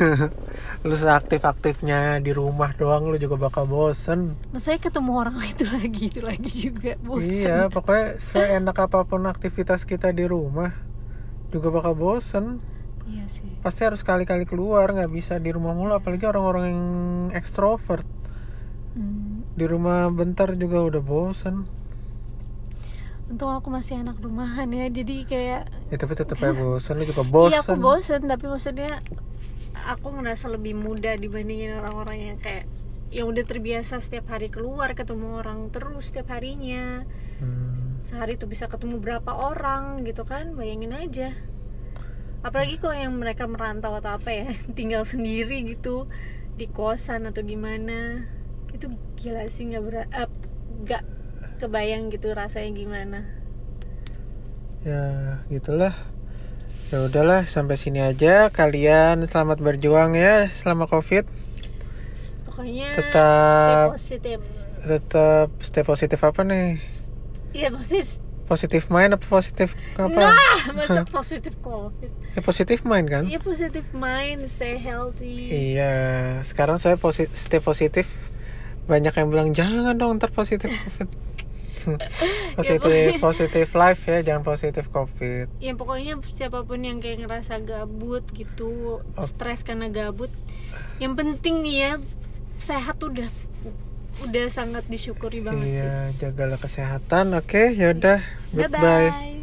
Lu 0.88 0.96
aktif 1.08 1.40
aktifnya 1.48 2.20
di 2.20 2.36
rumah 2.36 2.76
doang 2.76 3.08
lu 3.08 3.16
juga 3.16 3.40
bakal 3.40 3.64
bosen. 3.64 4.36
Masa 4.52 4.76
ketemu 4.76 5.12
orang 5.16 5.40
itu 5.48 5.64
lagi 5.64 6.04
itu 6.12 6.20
lagi 6.20 6.52
juga 6.52 7.00
bosan 7.00 7.32
Iya, 7.32 7.58
pokoknya 7.72 8.20
seenak 8.20 8.76
apa 8.76 9.08
pun 9.08 9.24
aktivitas 9.24 9.88
kita 9.88 10.12
di 10.12 10.28
rumah 10.28 10.76
juga 11.48 11.72
bakal 11.72 11.96
bosen. 11.96 12.60
iya 13.10 13.26
sih. 13.26 13.48
Pasti 13.66 13.88
harus 13.88 14.06
kali-kali 14.06 14.46
keluar, 14.46 14.92
nggak 14.94 15.10
bisa 15.10 15.42
di 15.42 15.50
rumah 15.50 15.74
mulu. 15.74 15.98
Apalagi 15.98 16.30
orang-orang 16.30 16.64
yang 16.70 16.84
ekstrovert 17.34 18.06
di 19.60 19.66
rumah 19.68 20.08
bentar 20.10 20.50
juga 20.56 20.80
udah 20.90 21.02
bosen. 21.04 21.56
untung 23.30 23.54
aku 23.54 23.70
masih 23.70 24.02
anak 24.02 24.18
rumahan 24.18 24.66
ya 24.72 24.90
jadi 24.90 25.16
kayak 25.24 25.62
Ya 25.88 25.98
tapi 25.98 26.14
tetap 26.16 26.38
aja 26.40 26.54
bosen, 26.58 26.94
lu 26.98 27.06
juga 27.06 27.22
bosen. 27.24 27.52
iya 27.54 27.60
aku 27.62 27.74
bosen 27.78 28.22
tapi 28.26 28.46
maksudnya 28.48 28.92
aku 29.86 30.08
ngerasa 30.12 30.50
lebih 30.50 30.74
muda 30.76 31.14
dibandingin 31.16 31.78
orang-orang 31.78 32.18
yang 32.28 32.38
kayak 32.42 32.66
yang 33.10 33.26
udah 33.26 33.42
terbiasa 33.42 34.02
setiap 34.02 34.30
hari 34.30 34.50
keluar 34.50 34.94
ketemu 34.94 35.42
orang 35.42 35.70
terus 35.70 36.10
setiap 36.10 36.34
harinya 36.34 37.06
Hmm, 37.40 37.72
sehari 38.04 38.36
tuh 38.36 38.52
bisa 38.52 38.68
ketemu 38.68 39.00
berapa 39.00 39.32
orang 39.32 40.04
gitu 40.04 40.28
kan 40.28 40.60
bayangin 40.60 40.92
aja 40.92 41.32
apalagi 42.44 42.76
kalau 42.76 42.96
yang 42.96 43.16
mereka 43.16 43.48
merantau 43.48 43.96
atau 43.96 44.20
apa 44.20 44.30
ya 44.30 44.48
tinggal 44.78 45.08
sendiri 45.08 45.64
gitu 45.64 46.12
di 46.60 46.68
kosan 46.68 47.24
atau 47.24 47.40
gimana 47.42 48.28
itu 48.72 48.86
gila 49.16 49.44
sih 49.48 49.68
nggak 49.68 49.82
ber 49.82 49.96
nggak 50.82 51.04
kebayang 51.58 52.08
gitu 52.08 52.32
rasanya 52.32 52.72
gimana 52.72 53.20
ya 54.80 55.04
gitulah. 55.48 55.92
Ya 56.90 57.04
udahlah, 57.04 57.46
sampai 57.46 57.78
sini 57.78 58.00
aja. 58.00 58.50
Kalian 58.50 59.22
selamat 59.24 59.60
berjuang 59.60 60.16
ya 60.16 60.50
selama 60.50 60.88
covid. 60.88 61.28
pokoknya 62.48 62.90
Tetap- 62.92 63.94
stay 63.94 63.94
positif 63.94 64.40
Tetap 64.82 65.48
stay 65.60 65.84
positif 65.84 66.20
apa 66.20 66.42
nih? 66.42 66.80
iya 67.52 67.70
positif 67.70 68.20
Positif 68.46 68.88
mind 68.88 69.14
apa 69.14 69.28
positif 69.28 69.70
apa? 69.94 70.10
nah 70.10 70.34
masa 70.78 71.06
positif 71.06 71.54
covid 71.60 72.10
Ya 72.34 72.42
positif 72.42 72.82
mind 72.82 73.08
kan? 73.08 73.24
iya 73.26 73.38
positif 73.38 73.86
mind 73.94 74.44
stay 74.44 74.76
healthy 74.76 75.52
Iya, 75.76 75.94
sekarang 76.42 76.80
saya 76.80 76.96
positif, 76.96 77.32
stay 77.32 77.60
positif. 77.60 78.08
Banyak 78.90 79.14
yang 79.14 79.28
bilang 79.30 79.50
jangan 79.54 79.94
dong 79.94 80.18
ntar 80.18 80.34
positif 80.34 80.68
covid. 80.68 81.08
positif 82.60 83.22
positif 83.22 83.68
life 83.72 84.04
ya, 84.04 84.20
jangan 84.20 84.44
positif 84.44 84.92
covid. 84.92 85.48
ya 85.58 85.72
pokoknya 85.74 86.20
siapa 86.28 86.62
pun 86.62 86.84
yang 86.84 87.00
kayak 87.00 87.24
ngerasa 87.24 87.62
gabut 87.62 88.26
gitu 88.34 89.00
stres 89.22 89.64
karena 89.64 89.88
gabut 89.88 90.28
yang 90.98 91.16
penting 91.16 91.64
nih 91.64 91.76
ya 91.80 91.92
sehat 92.58 93.00
udah 93.00 93.32
udah 94.20 94.46
sangat 94.52 94.84
disyukuri 94.92 95.40
banget 95.40 95.80
sih 95.80 95.88
Iya, 95.88 96.12
jagalah 96.20 96.60
kesehatan. 96.60 97.32
Oke, 97.32 97.72
yaudah. 97.72 98.20
bye 98.52 98.68
Goodbye. 98.68 99.08
bye 99.08 99.39